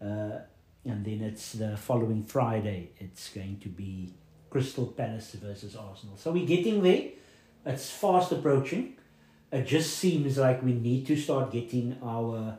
Uh, 0.00 0.38
and 0.84 1.04
then 1.04 1.20
it's 1.22 1.52
the 1.52 1.76
following 1.76 2.22
Friday. 2.22 2.90
It's 2.98 3.30
going 3.30 3.58
to 3.60 3.68
be 3.68 4.12
Crystal 4.50 4.86
Palace 4.86 5.32
versus 5.32 5.74
Arsenal. 5.74 6.16
So 6.16 6.30
we're 6.30 6.46
getting 6.46 6.82
there. 6.82 7.08
It's 7.64 7.90
fast 7.90 8.30
approaching. 8.30 8.96
It 9.56 9.66
just 9.66 9.96
seems 9.96 10.36
like 10.36 10.62
we 10.62 10.74
need 10.74 11.06
to 11.06 11.16
start 11.16 11.50
getting 11.50 11.96
our 12.02 12.58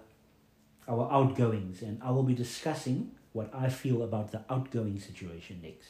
our 0.88 1.12
outgoings, 1.12 1.84
and 1.84 2.02
I 2.02 2.10
will 2.10 2.24
be 2.24 2.34
discussing 2.34 3.12
what 3.34 3.54
I 3.54 3.70
feel 3.70 4.02
about 4.02 4.32
the 4.32 4.42
outgoing 4.50 5.00
situation 5.00 5.60
next. 5.62 5.90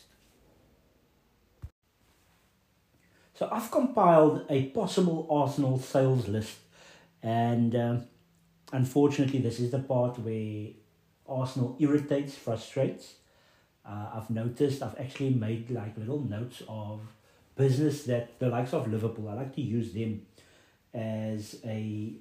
So 3.36 3.48
I've 3.50 3.72
compiled 3.72 4.46
a 4.50 4.66
possible 4.80 5.28
Arsenal 5.30 5.80
sales 5.80 6.28
list, 6.28 6.58
and 7.24 7.74
um, 7.74 8.04
unfortunately, 8.74 9.40
this 9.40 9.62
is 9.62 9.72
the 9.72 9.80
part 9.80 10.20
where 10.20 10.72
Arsenal 11.26 11.78
irritates, 11.80 12.36
frustrates. 12.36 13.14
Uh, 13.86 14.08
I've 14.16 14.30
noticed 14.30 14.84
I've 14.84 15.00
actually 15.00 15.30
made 15.30 15.70
like 15.70 15.98
little 15.98 16.20
notes 16.20 16.64
of 16.68 17.00
business 17.56 18.04
that 18.04 18.38
the 18.40 18.50
likes 18.50 18.74
of 18.74 18.92
Liverpool. 18.92 19.30
I 19.30 19.36
like 19.36 19.56
to 19.56 19.62
use 19.62 19.94
them 19.94 20.26
as 20.94 21.60
a 21.66 22.14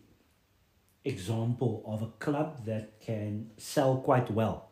example 1.04 1.84
of 1.86 2.02
a 2.02 2.10
club 2.18 2.64
that 2.66 3.00
can 3.00 3.50
sell 3.56 3.98
quite 3.98 4.30
well. 4.30 4.70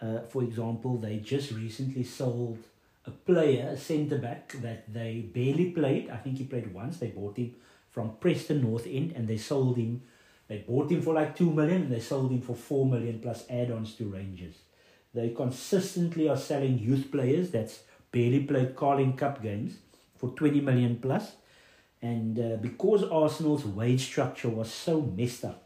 Uh, 0.00 0.20
for 0.20 0.42
example, 0.42 0.98
they 0.98 1.18
just 1.18 1.50
recently 1.52 2.04
sold 2.04 2.58
a 3.06 3.10
player, 3.10 3.68
a 3.70 3.76
centre 3.76 4.18
back 4.18 4.52
that 4.60 4.92
they 4.92 5.20
barely 5.34 5.70
played. 5.70 6.10
I 6.10 6.16
think 6.16 6.38
he 6.38 6.44
played 6.44 6.72
once. 6.72 6.98
They 6.98 7.08
bought 7.08 7.36
him 7.38 7.54
from 7.90 8.16
Preston 8.20 8.62
North 8.62 8.86
End 8.86 9.12
and 9.16 9.26
they 9.26 9.38
sold 9.38 9.76
him 9.76 10.02
They 10.48 10.58
bought 10.58 10.90
him 10.90 11.00
for 11.00 11.14
like 11.14 11.36
2 11.36 11.52
million 11.52 11.82
and 11.82 11.92
they 11.92 12.00
sold 12.00 12.32
him 12.32 12.40
for 12.40 12.56
4 12.56 12.84
million 12.84 13.20
plus 13.20 13.44
add 13.48 13.70
ons 13.70 13.94
to 13.94 14.04
Rangers. 14.06 14.56
They 15.14 15.30
consistently 15.30 16.28
are 16.28 16.36
selling 16.36 16.80
youth 16.80 17.12
players 17.12 17.52
that's 17.52 17.84
barely 18.10 18.40
played 18.40 18.74
Carling 18.74 19.16
Cup 19.16 19.40
games 19.44 19.74
for 20.16 20.30
20 20.30 20.60
million 20.60 20.96
plus. 20.96 21.36
And 22.02 22.38
uh, 22.38 22.56
because 22.56 23.04
Arsenal's 23.04 23.64
wage 23.64 24.02
structure 24.02 24.48
was 24.48 24.72
so 24.72 25.00
messed 25.02 25.44
up, 25.44 25.64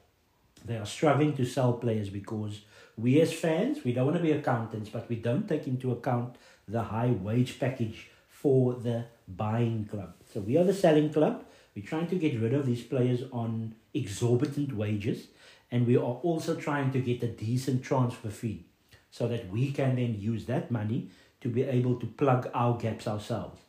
they 0.64 0.76
are 0.76 0.86
struggling 0.86 1.34
to 1.36 1.44
sell 1.44 1.74
players 1.74 2.08
because 2.08 2.62
we 2.96 3.20
as 3.20 3.32
fans, 3.32 3.84
we 3.84 3.92
don't 3.92 4.06
want 4.06 4.16
to 4.16 4.22
be 4.22 4.32
accountants, 4.32 4.88
but 4.88 5.08
we 5.08 5.16
don't 5.16 5.48
take 5.48 5.66
into 5.66 5.92
account 5.92 6.36
the 6.66 6.82
high 6.82 7.10
wage 7.10 7.58
package 7.58 8.08
for 8.28 8.74
the 8.74 9.04
buying 9.28 9.84
club. 9.84 10.14
So 10.32 10.40
we 10.40 10.56
are 10.56 10.64
the 10.64 10.74
selling 10.74 11.12
club. 11.12 11.44
We're 11.74 11.84
trying 11.84 12.06
to 12.08 12.16
get 12.16 12.40
rid 12.40 12.54
of 12.54 12.66
these 12.66 12.82
players 12.82 13.22
on 13.32 13.74
exorbitant 13.92 14.76
wages, 14.76 15.26
and 15.70 15.86
we 15.86 15.96
are 15.96 16.00
also 16.00 16.54
trying 16.54 16.92
to 16.92 17.00
get 17.00 17.22
a 17.22 17.28
decent 17.28 17.82
transfer 17.82 18.30
fee 18.30 18.64
so 19.10 19.28
that 19.28 19.50
we 19.50 19.72
can 19.72 19.96
then 19.96 20.16
use 20.18 20.46
that 20.46 20.70
money 20.70 21.10
to 21.40 21.48
be 21.48 21.62
able 21.62 21.96
to 21.96 22.06
plug 22.06 22.48
our 22.54 22.76
gaps 22.76 23.06
ourselves. 23.06 23.60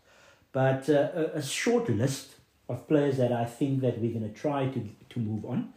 But 0.52 0.90
uh, 0.90 1.10
a, 1.14 1.24
a 1.38 1.42
short 1.44 1.90
list 1.90 2.35
of 2.68 2.88
players 2.88 3.18
that 3.18 3.32
I 3.32 3.46
think 3.46 3.82
that 3.82 4.00
we're 4.00 4.12
going 4.12 4.30
to 4.32 4.40
try 4.40 4.68
to 4.68 4.90
to 5.10 5.20
move 5.20 5.46
on. 5.46 5.74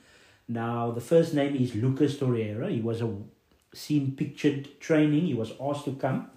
Now, 0.48 0.90
the 0.90 1.01
first 1.01 1.35
name 1.35 1.55
is 1.57 1.74
Lucas 1.74 2.16
Torreira. 2.16 2.70
He 2.70 2.81
was 2.81 3.03
a 3.03 3.14
seen 3.74 4.12
pictured 4.12 4.81
training. 4.81 5.27
He 5.27 5.35
was 5.35 5.53
asked 5.61 5.85
to 5.85 5.92
come, 5.92 6.31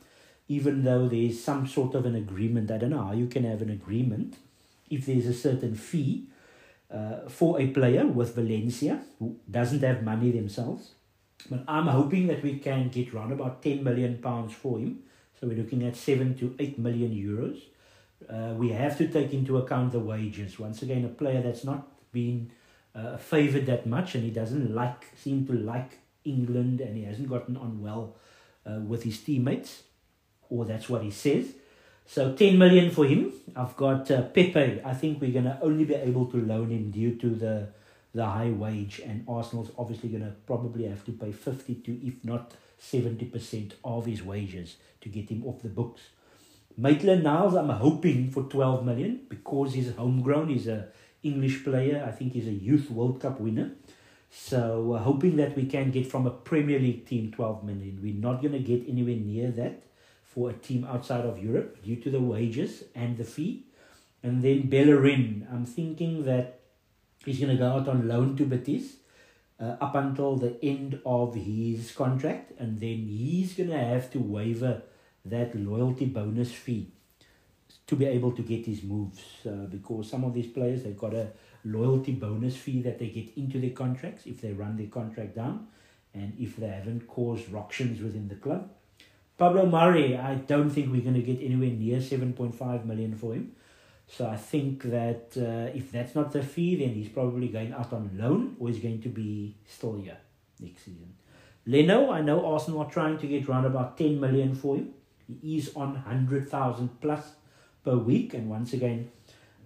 even 0.48 0.84
though 0.84 1.08
there's 1.08 1.42
some 1.42 1.66
sort 1.68 1.96
of 1.96 2.06
an 2.06 2.16
agreement. 2.16 2.72
I 2.72 2.78
don't 2.78 2.90
know 2.90 3.06
how 3.06 3.14
you 3.14 3.28
can 3.28 3.46
have 3.46 3.62
an 3.62 3.70
agreement 3.70 4.36
if 4.90 5.06
there's 5.06 5.28
a 5.28 5.34
certain 5.34 5.76
fee 5.76 6.28
uh, 6.94 7.30
for 7.30 7.60
a 7.60 7.68
player 7.68 8.06
with 8.06 8.36
Valencia 8.36 9.00
who 9.20 9.38
doesn't 9.50 9.82
have 9.82 10.04
money 10.04 10.32
themselves. 10.32 10.92
But 11.50 11.64
I'm 11.68 11.88
hoping 11.88 12.28
that 12.28 12.44
we 12.44 12.60
can 12.60 12.90
get 12.90 13.14
around 13.14 13.32
about 13.32 13.64
10 13.64 13.84
million 13.84 14.18
pounds 14.18 14.54
for 14.54 14.78
him. 14.78 15.00
So 15.40 15.48
we're 15.48 15.58
looking 15.58 15.84
at 15.84 15.96
7 15.96 16.38
to 16.38 16.56
8 16.60 16.78
million 16.78 17.12
euros. 17.12 17.62
Uh, 18.30 18.54
we 18.56 18.70
have 18.70 18.98
to 18.98 19.08
take 19.08 19.34
into 19.34 19.58
account 19.58 19.92
the 19.92 20.00
wages. 20.00 20.60
Once 20.60 20.82
again, 20.82 21.06
a 21.06 21.10
player 21.10 21.42
that's 21.42 21.64
not 21.64 21.88
been 22.12 22.52
uh, 22.94 23.18
favoured 23.18 23.66
that 23.66 23.86
much 23.86 24.16
and 24.16 24.24
he 24.24 24.32
doesn't 24.32 24.74
like 24.74 25.06
seem 25.18 25.46
to 25.48 25.54
like 25.54 26.00
England 26.26 26.82
and 26.82 26.98
he 26.98 27.04
hasn't 27.04 27.30
gotten 27.30 27.58
on 27.58 27.82
well 27.82 28.16
uh, 28.66 28.80
with 28.80 29.04
his 29.04 29.20
teammates, 29.20 29.84
or 30.50 30.66
that's 30.66 30.90
what 30.90 31.02
he 31.02 31.12
says. 31.12 31.48
So 32.06 32.34
10 32.34 32.58
million 32.58 32.92
for 32.92 33.06
him. 33.06 33.32
I've 33.56 33.76
got 33.76 34.12
uh, 34.12 34.24
Pepe. 34.24 34.82
I 34.84 34.94
think 34.94 35.22
we're 35.22 35.32
going 35.32 35.46
to 35.46 35.58
only 35.62 35.86
be 35.86 35.96
able 35.96 36.26
to 36.28 36.38
loan 36.38 36.70
him 36.70 36.92
due 36.92 37.16
to 37.16 37.30
the 37.30 37.68
the 38.14 38.26
high 38.26 38.50
wage, 38.50 39.00
and 39.06 39.24
Arsenal's 39.28 39.72
obviously 39.78 40.10
going 40.10 40.24
to 40.24 40.32
probably 40.46 40.86
have 40.86 41.06
to 41.06 41.14
pay 41.14 41.32
50 41.32 41.76
to, 41.76 42.06
if 42.06 42.24
not 42.26 42.54
70% 42.78 43.72
of 43.86 44.06
his 44.06 44.22
wages 44.22 44.76
to 45.00 45.10
get 45.10 45.30
him 45.30 45.46
off 45.46 45.62
the 45.62 45.70
books. 45.70 46.02
Maitland 46.78 47.24
Niles, 47.24 47.56
I'm 47.56 47.70
hoping 47.70 48.32
for 48.32 48.44
12 48.44 48.86
million 48.86 49.22
because 49.30 49.74
he's 49.74 49.94
homegrown. 49.94 50.50
He's 50.50 50.68
a 50.68 50.88
English 51.24 51.64
player. 51.64 52.04
I 52.08 52.12
think 52.12 52.34
he's 52.34 52.48
a 52.48 52.52
youth 52.52 52.90
World 52.90 53.22
Cup 53.22 53.40
winner. 53.40 53.72
So 54.30 54.94
uh, 54.94 55.00
hoping 55.00 55.36
that 55.38 55.56
we 55.56 55.66
can 55.66 55.92
get 55.92 56.08
from 56.08 56.26
a 56.26 56.32
Premier 56.32 56.80
League 56.80 57.06
team 57.06 57.32
12 57.32 57.64
million. 57.64 58.00
We're 58.02 58.14
not 58.14 58.42
going 58.42 58.54
to 58.54 58.60
get 58.60 58.88
anywhere 58.88 59.18
near 59.18 59.52
that 59.52 59.84
for 60.24 60.50
a 60.50 60.54
team 60.54 60.86
outside 60.86 61.26
of 61.26 61.44
Europe 61.44 61.84
due 61.84 61.98
to 61.98 62.10
the 62.10 62.22
wages 62.22 62.86
and 62.96 63.18
the 63.18 63.26
fee. 63.26 63.66
And 64.24 64.42
then 64.42 64.70
Bellerin, 64.70 65.48
I'm 65.52 65.66
thinking 65.66 66.24
that 66.26 66.60
he's 67.26 67.40
going 67.40 67.52
to 67.52 67.58
go 67.58 67.68
out 67.68 67.90
on 67.90 68.08
loan 68.08 68.38
to 68.38 68.46
Betis 68.46 68.96
uh, 69.60 69.76
up 69.82 69.96
until 69.96 70.38
the 70.38 70.58
end 70.64 71.00
of 71.06 71.36
his 71.36 71.92
contract, 71.92 72.54
and 72.60 72.80
then 72.80 73.08
he's 73.08 73.54
going 73.54 73.70
to 73.70 73.78
have 73.78 74.10
to 74.12 74.20
waiver 74.20 74.84
that 75.26 75.56
loyalty 75.56 76.06
bonus 76.06 76.52
fee 76.52 76.92
to 77.88 77.96
be 77.96 78.06
able 78.06 78.32
to 78.32 78.42
get 78.42 78.66
his 78.66 78.84
moves 78.84 79.22
uh, 79.46 79.68
because 79.70 80.10
some 80.10 80.24
of 80.24 80.34
these 80.34 80.48
players 80.48 80.84
they've 80.84 80.98
got 80.98 81.14
a 81.14 81.28
loyalty 81.66 82.14
bonus 82.14 82.56
fee 82.56 82.82
that 82.82 82.98
they 83.00 83.08
get 83.08 83.30
into 83.38 83.60
their 83.60 83.72
contracts 83.72 84.26
if 84.26 84.42
they 84.42 84.52
run 84.52 84.78
their 84.78 84.88
contract 84.88 85.36
down 85.36 85.68
and 86.14 86.34
if 86.40 86.58
they 86.58 86.68
haven't 86.68 87.08
caused 87.08 87.50
ructions 87.52 88.02
within 88.02 88.28
the 88.28 88.36
club. 88.36 88.70
Pablo 89.38 89.66
Mari, 89.66 90.18
I 90.18 90.36
don't 90.36 90.70
think 90.70 90.92
we're 90.92 91.02
going 91.02 91.16
to 91.16 91.22
get 91.22 91.42
anywhere 91.42 91.70
near 91.70 91.98
7.5 91.98 92.86
million 92.86 93.16
for 93.16 93.34
him. 93.34 93.54
So 94.08 94.28
I 94.28 94.36
think 94.36 94.84
that 94.84 95.32
uh, 95.38 95.76
if 95.76 95.92
that's 95.92 96.16
not 96.16 96.32
the 96.32 96.44
fee, 96.44 96.76
then 96.76 96.90
he's 96.90 97.10
probably 97.10 97.48
going 97.48 97.74
out 97.74 97.94
on 97.94 98.12
loan 98.14 98.58
or 98.60 98.68
he's 98.68 98.80
going 98.80 99.02
to 99.04 99.10
be 99.10 99.56
still 99.68 99.96
here 99.96 100.18
next 100.60 100.84
season. 100.84 101.16
Leno, 101.66 102.12
I 102.12 102.22
know 102.22 102.46
Arsenal 102.46 102.82
are 102.82 102.92
trying 102.92 103.18
to 103.20 103.28
get 103.28 103.48
around 103.48 103.66
about 103.66 103.98
10 103.98 104.20
million 104.20 104.54
for 104.54 104.76
him. 104.76 104.94
He 105.42 105.58
is 105.58 105.72
on 105.76 105.94
100,000 105.94 107.02
plus 107.02 107.34
per 107.84 107.98
week. 107.98 108.34
And 108.34 108.50
once 108.50 108.74
again, 108.74 109.12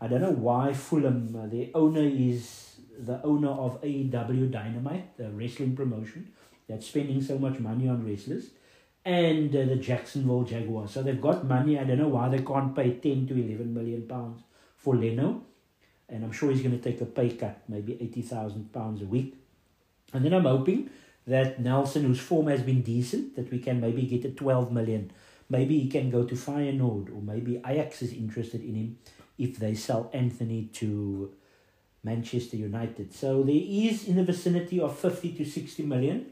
I 0.01 0.08
don't 0.08 0.21
know 0.21 0.32
why 0.32 0.73
Fulham, 0.73 1.36
uh, 1.36 1.47
the 1.47 1.71
owner 1.73 2.04
is 2.04 2.78
the 2.97 3.21
owner 3.23 3.49
of 3.49 3.82
AEW 3.82 4.51
Dynamite, 4.51 5.17
the 5.17 5.30
wrestling 5.30 5.75
promotion 5.75 6.32
that's 6.67 6.88
spending 6.88 7.21
so 7.21 7.38
much 7.38 7.60
money 7.60 7.88
on 7.88 8.06
wrestlers, 8.06 8.49
and 9.04 9.56
uh, 9.56 9.65
the 9.65 9.75
Jacksonville 9.75 10.43
Jaguars. 10.43 10.91
So 10.91 11.04
they've 11.04 11.21
got 11.21 11.45
money. 11.45 11.80
I 11.80 11.84
don't 11.84 11.99
know 11.99 12.08
why 12.08 12.30
they 12.30 12.39
can't 12.39 12.75
pay 12.75 12.91
10 12.91 13.28
to 13.28 13.34
11 13.34 13.73
million 13.73 14.08
pounds 14.08 14.41
for 14.78 14.95
Leno. 14.95 15.43
And 16.10 16.23
I'm 16.23 16.32
sure 16.32 16.51
he's 16.51 16.62
going 16.62 16.80
to 16.80 16.84
take 16.84 17.01
a 17.01 17.06
pay 17.06 17.32
cut, 17.32 17.62
maybe 17.67 17.97
80,000 17.99 18.71
pounds 18.71 19.01
a 19.01 19.06
week. 19.06 19.36
And 20.13 20.23
then 20.23 20.34
I'm 20.34 20.45
hoping 20.45 20.89
that 21.28 21.60
Nelson, 21.60 22.04
whose 22.04 22.19
form 22.19 22.47
has 22.47 22.62
been 22.62 22.82
decent, 22.82 23.36
that 23.36 23.51
we 23.51 23.60
can 23.60 23.82
maybe 23.82 24.04
get 24.04 24.25
a 24.25 24.30
12 24.30 24.71
million. 24.71 25.12
Maybe 25.50 25.80
he 25.80 25.88
can 25.88 26.10
go 26.10 26.24
to 26.24 26.36
Feyenoord, 26.36 27.16
or 27.16 27.22
maybe 27.22 27.62
Ajax 27.66 28.02
is 28.02 28.14
interested 28.14 28.64
in 28.64 28.76
him 28.76 28.98
if 29.38 29.58
they 29.58 29.76
sell 29.76 30.10
Antony 30.14 30.70
to 30.74 31.34
Manchester 32.04 32.58
United. 32.58 33.14
So 33.14 33.44
there 33.44 33.56
is 33.56 34.08
in 34.08 34.16
the 34.16 34.24
vicinity 34.24 34.80
of 34.80 34.98
50 34.98 35.34
to 35.34 35.46
60 35.46 35.84
million 35.84 36.32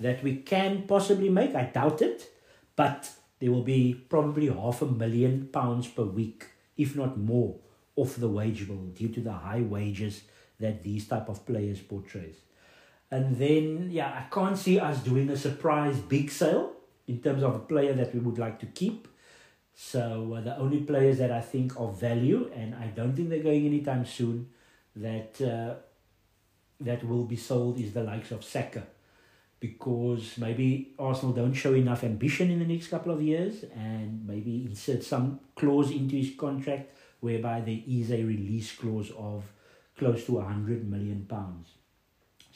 that 0.00 0.22
we 0.22 0.36
can 0.36 0.84
possibly 0.86 1.28
make. 1.28 1.54
I 1.54 1.64
doubt 1.64 2.02
it, 2.02 2.30
but 2.76 3.10
there 3.38 3.50
will 3.50 3.62
be 3.62 3.94
probably 4.08 4.48
half 4.48 4.82
a 4.82 4.86
million 4.86 5.48
pounds 5.52 5.88
per 5.88 6.04
week, 6.04 6.46
if 6.76 6.96
not 6.96 7.18
more, 7.18 7.56
off 7.96 8.16
the 8.16 8.28
wage 8.28 8.66
bill 8.66 8.86
due 8.94 9.08
to 9.08 9.20
the 9.20 9.32
high 9.32 9.60
wages 9.60 10.22
that 10.60 10.82
these 10.82 11.06
type 11.06 11.28
of 11.28 11.44
players 11.46 11.80
portrays. 11.80 12.36
And 13.10 13.36
then, 13.36 13.90
yeah, 13.90 14.08
I 14.08 14.34
can't 14.34 14.58
see 14.58 14.78
us 14.78 14.98
doing 14.98 15.28
a 15.30 15.36
surprise 15.36 15.98
big 15.98 16.30
sale 16.30 16.72
in 17.06 17.20
terms 17.20 17.42
of 17.42 17.54
a 17.54 17.58
player 17.58 17.92
that 17.92 18.14
we 18.14 18.20
would 18.20 18.38
like 18.38 18.58
to 18.60 18.66
keep. 18.66 19.08
So 19.74 20.34
uh, 20.36 20.40
the 20.40 20.56
only 20.56 20.80
players 20.80 21.18
that 21.18 21.32
I 21.32 21.40
think 21.40 21.74
of 21.76 22.00
value, 22.00 22.50
and 22.54 22.74
I 22.74 22.86
don't 22.86 23.14
think 23.14 23.28
they're 23.28 23.42
going 23.42 23.66
anytime 23.66 24.06
soon, 24.06 24.48
that 24.96 25.40
uh, 25.40 25.74
that 26.80 27.04
will 27.04 27.24
be 27.24 27.36
sold 27.36 27.80
is 27.80 27.92
the 27.92 28.04
likes 28.04 28.30
of 28.30 28.44
Saka, 28.44 28.84
because 29.58 30.38
maybe 30.38 30.94
Arsenal 30.98 31.34
don't 31.34 31.54
show 31.54 31.74
enough 31.74 32.04
ambition 32.04 32.50
in 32.50 32.60
the 32.60 32.64
next 32.66 32.88
couple 32.88 33.12
of 33.12 33.20
years, 33.20 33.64
and 33.74 34.26
maybe 34.26 34.64
insert 34.64 35.02
some 35.02 35.40
clause 35.56 35.90
into 35.90 36.16
his 36.16 36.32
contract 36.38 36.96
whereby 37.20 37.60
there 37.60 37.80
is 37.88 38.12
a 38.12 38.22
release 38.22 38.76
clause 38.76 39.10
of 39.18 39.44
close 39.98 40.24
to 40.26 40.40
hundred 40.40 40.88
million 40.88 41.26
pounds, 41.28 41.68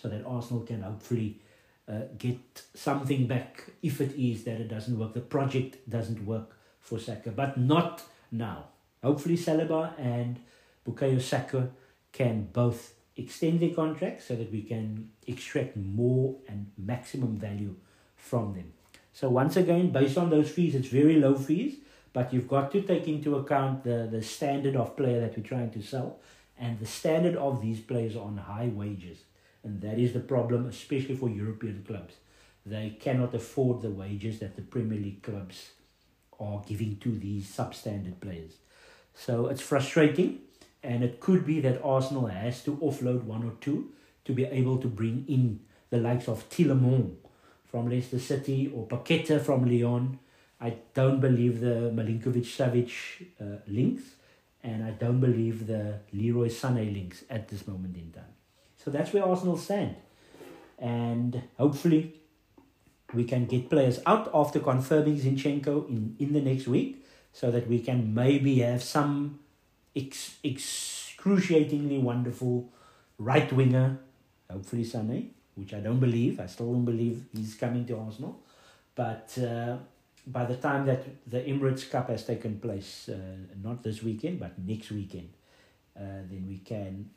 so 0.00 0.08
that 0.08 0.24
Arsenal 0.24 0.62
can 0.62 0.82
hopefully. 0.82 1.40
Uh, 1.88 2.00
get 2.18 2.38
something 2.74 3.26
back 3.26 3.64
if 3.82 4.02
it 4.02 4.14
is 4.14 4.44
that 4.44 4.60
it 4.60 4.68
doesn't 4.68 4.98
work, 4.98 5.14
the 5.14 5.20
project 5.20 5.78
doesn't 5.88 6.26
work 6.26 6.54
for 6.80 6.98
Saka, 6.98 7.30
but 7.30 7.56
not 7.56 8.02
now. 8.30 8.64
Hopefully, 9.02 9.38
Saliba 9.38 9.92
and 9.98 10.38
Bukayo 10.86 11.18
Saka 11.18 11.70
can 12.12 12.48
both 12.52 12.92
extend 13.16 13.60
their 13.60 13.74
contracts 13.74 14.26
so 14.26 14.36
that 14.36 14.52
we 14.52 14.62
can 14.62 15.10
extract 15.26 15.76
more 15.76 16.36
and 16.46 16.70
maximum 16.76 17.38
value 17.38 17.74
from 18.16 18.52
them. 18.52 18.72
So 19.14 19.30
once 19.30 19.56
again, 19.56 19.90
based 19.90 20.18
on 20.18 20.28
those 20.28 20.50
fees, 20.50 20.74
it's 20.74 20.88
very 20.88 21.16
low 21.16 21.36
fees, 21.36 21.76
but 22.12 22.32
you've 22.32 22.48
got 22.48 22.70
to 22.72 22.82
take 22.82 23.08
into 23.08 23.36
account 23.36 23.84
the, 23.84 24.08
the 24.10 24.22
standard 24.22 24.76
of 24.76 24.94
player 24.94 25.20
that 25.20 25.36
we're 25.36 25.42
trying 25.42 25.70
to 25.70 25.82
sell, 25.82 26.18
and 26.58 26.78
the 26.80 26.86
standard 26.86 27.36
of 27.36 27.62
these 27.62 27.80
players 27.80 28.14
on 28.14 28.36
high 28.36 28.68
wages. 28.68 29.18
And 29.64 29.80
that 29.82 29.98
is 29.98 30.12
the 30.12 30.20
problem, 30.20 30.66
especially 30.66 31.16
for 31.16 31.28
European 31.28 31.84
clubs. 31.86 32.14
They 32.64 32.96
cannot 33.00 33.34
afford 33.34 33.82
the 33.82 33.90
wages 33.90 34.38
that 34.40 34.56
the 34.56 34.62
Premier 34.62 34.98
League 34.98 35.22
clubs 35.22 35.70
are 36.38 36.62
giving 36.66 36.96
to 36.98 37.10
these 37.18 37.46
substandard 37.46 38.20
players. 38.20 38.52
So 39.14 39.48
it's 39.48 39.62
frustrating, 39.62 40.40
and 40.82 41.02
it 41.02 41.20
could 41.20 41.44
be 41.44 41.60
that 41.60 41.82
Arsenal 41.82 42.26
has 42.26 42.62
to 42.64 42.76
offload 42.76 43.24
one 43.24 43.44
or 43.44 43.52
two 43.60 43.92
to 44.24 44.32
be 44.32 44.44
able 44.44 44.78
to 44.78 44.86
bring 44.86 45.24
in 45.28 45.60
the 45.90 45.98
likes 45.98 46.28
of 46.28 46.48
Tielemans 46.50 47.16
from 47.66 47.90
Leicester 47.90 48.18
City 48.18 48.70
or 48.74 48.86
Paqueta 48.86 49.40
from 49.40 49.64
Lyon. 49.64 50.18
I 50.60 50.76
don't 50.94 51.20
believe 51.20 51.60
the 51.60 51.90
Milinkovic 51.94 52.44
Savic 52.44 52.92
uh, 53.40 53.60
links, 53.66 54.02
and 54.62 54.84
I 54.84 54.90
don't 54.90 55.20
believe 55.20 55.66
the 55.66 56.00
Leroy 56.12 56.48
Sané 56.48 56.92
links 56.92 57.24
at 57.30 57.48
this 57.48 57.66
moment 57.66 57.96
in 57.96 58.12
time. 58.12 58.37
So 58.78 58.90
that's 58.90 59.12
where 59.12 59.24
Arsenal 59.24 59.56
stand. 59.56 59.96
And 60.78 61.42
hopefully 61.56 62.14
we 63.12 63.24
can 63.24 63.46
get 63.46 63.68
players 63.68 64.00
out 64.06 64.30
after 64.32 64.60
confirming 64.60 65.18
Zinchenko 65.18 65.88
in, 65.88 66.16
in 66.18 66.32
the 66.32 66.40
next 66.40 66.68
week 66.68 67.04
so 67.32 67.50
that 67.50 67.68
we 67.68 67.80
can 67.80 68.14
maybe 68.14 68.60
have 68.60 68.82
some 68.82 69.40
ex- 69.94 70.38
excruciatingly 70.44 71.98
wonderful 71.98 72.70
right 73.18 73.52
winger, 73.52 73.98
hopefully 74.50 74.84
Sané, 74.84 75.28
which 75.54 75.74
I 75.74 75.80
don't 75.80 76.00
believe. 76.00 76.38
I 76.40 76.46
still 76.46 76.72
don't 76.72 76.84
believe 76.84 77.24
he's 77.34 77.54
coming 77.54 77.84
to 77.86 77.98
Arsenal. 77.98 78.40
But 78.94 79.36
uh, 79.38 79.78
by 80.26 80.44
the 80.44 80.56
time 80.56 80.86
that 80.86 81.04
the 81.28 81.40
Emirates 81.40 81.90
Cup 81.90 82.10
has 82.10 82.24
taken 82.24 82.60
place, 82.60 83.08
uh, 83.08 83.16
not 83.62 83.82
this 83.82 84.02
weekend, 84.02 84.38
but 84.38 84.58
next 84.58 84.90
weekend, 84.90 85.30
uh, 85.96 86.22
then 86.30 86.44
we 86.48 86.58
can 86.58 87.10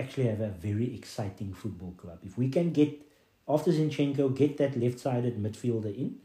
actually 0.00 0.28
have 0.28 0.40
a 0.40 0.48
very 0.48 0.94
exciting 0.94 1.52
football 1.52 1.92
club. 1.92 2.18
If 2.22 2.36
we 2.36 2.48
can 2.48 2.72
get, 2.72 3.00
after 3.48 3.70
Zinchenko, 3.70 4.34
get 4.36 4.56
that 4.56 4.76
left-sided 4.76 5.40
midfielder 5.40 5.94
in, 5.96 6.16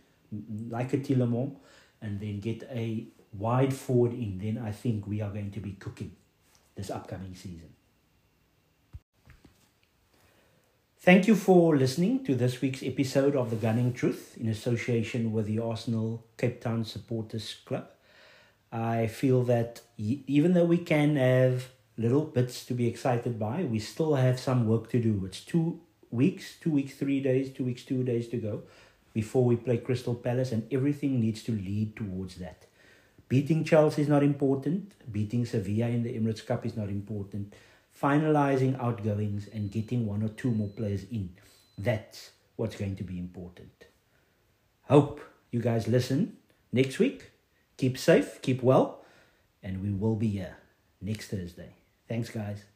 like 0.70 0.94
a 0.94 0.98
Tielemans, 0.98 1.56
and 2.02 2.20
then 2.20 2.40
get 2.40 2.64
a 2.72 3.06
wide 3.34 3.74
forward 3.74 4.14
in, 4.14 4.40
then 4.40 4.64
I 4.64 4.72
think 4.72 5.08
we 5.08 5.22
are 5.22 5.30
going 5.30 5.52
to 5.52 5.60
be 5.60 5.74
cooking 5.74 6.12
this 6.76 6.90
upcoming 6.90 7.36
season. 7.36 7.70
Thank 11.00 11.28
you 11.28 11.36
for 11.36 11.78
listening 11.78 12.24
to 12.26 12.34
this 12.34 12.62
week's 12.62 12.82
episode 12.82 13.36
of 13.36 13.52
The 13.52 13.58
Gunning 13.58 13.94
Truth 13.94 14.38
in 14.40 14.48
association 14.50 15.32
with 15.32 15.46
the 15.46 15.60
Arsenal 15.60 16.26
Cape 16.36 16.62
Town 16.62 16.84
Supporters 16.84 17.58
Club. 17.64 17.88
I 18.72 19.06
feel 19.06 19.44
that 19.44 19.82
even 19.98 20.54
though 20.54 20.66
we 20.66 20.80
can 20.80 21.16
have 21.16 21.70
little 21.98 22.24
bits 22.24 22.66
to 22.66 22.74
be 22.74 22.88
excited 22.88 23.40
by, 23.40 23.64
we 23.64 23.80
still 23.80 24.16
have 24.16 24.40
some 24.40 24.68
work 24.68 24.90
to 24.92 25.00
do. 25.00 25.24
It's 25.26 25.42
two 25.42 25.80
weeks, 26.12 26.56
two 26.60 26.72
weeks, 26.72 26.96
three 26.96 27.22
days, 27.22 27.52
two 27.52 27.64
weeks, 27.64 27.84
two 27.84 28.04
days 28.04 28.28
to 28.30 28.38
go 28.38 28.64
before 29.14 29.46
we 29.46 29.56
play 29.56 29.78
Crystal 29.78 30.16
Palace, 30.16 30.52
and 30.52 30.68
everything 30.74 31.22
needs 31.22 31.42
to 31.44 31.54
lead 31.54 31.96
towards 31.96 32.36
that. 32.36 32.66
Beating 33.30 33.64
Chelsea 33.64 34.02
is 34.02 34.10
not 34.10 34.24
important, 34.24 34.94
beating 35.12 35.46
Sevilla 35.46 35.88
in 35.88 36.04
the 36.04 36.14
Emirates 36.14 36.46
Cup 36.46 36.66
is 36.66 36.76
not 36.76 36.90
important 36.90 37.54
finalizing 38.00 38.80
outgoings 38.80 39.48
and 39.48 39.72
getting 39.72 40.06
one 40.06 40.22
or 40.22 40.30
two 40.30 40.52
more 40.52 40.68
players 40.68 41.04
in. 41.12 41.30
That's 41.78 42.32
what's 42.56 42.76
going 42.76 42.96
to 42.98 43.04
be 43.04 43.18
important. 43.18 43.86
Hope 44.84 45.22
you 45.52 45.62
guys 45.62 45.88
listen 45.88 46.38
next 46.72 47.00
week. 47.00 47.32
Keep 47.78 47.98
safe, 47.98 48.42
keep 48.42 48.62
well, 48.62 49.04
and 49.64 49.82
we 49.82 49.92
will 49.92 50.16
be 50.16 50.28
here 50.28 50.58
next 51.02 51.28
Thursday. 51.28 51.74
Thanks, 52.08 52.30
guys. 52.30 52.75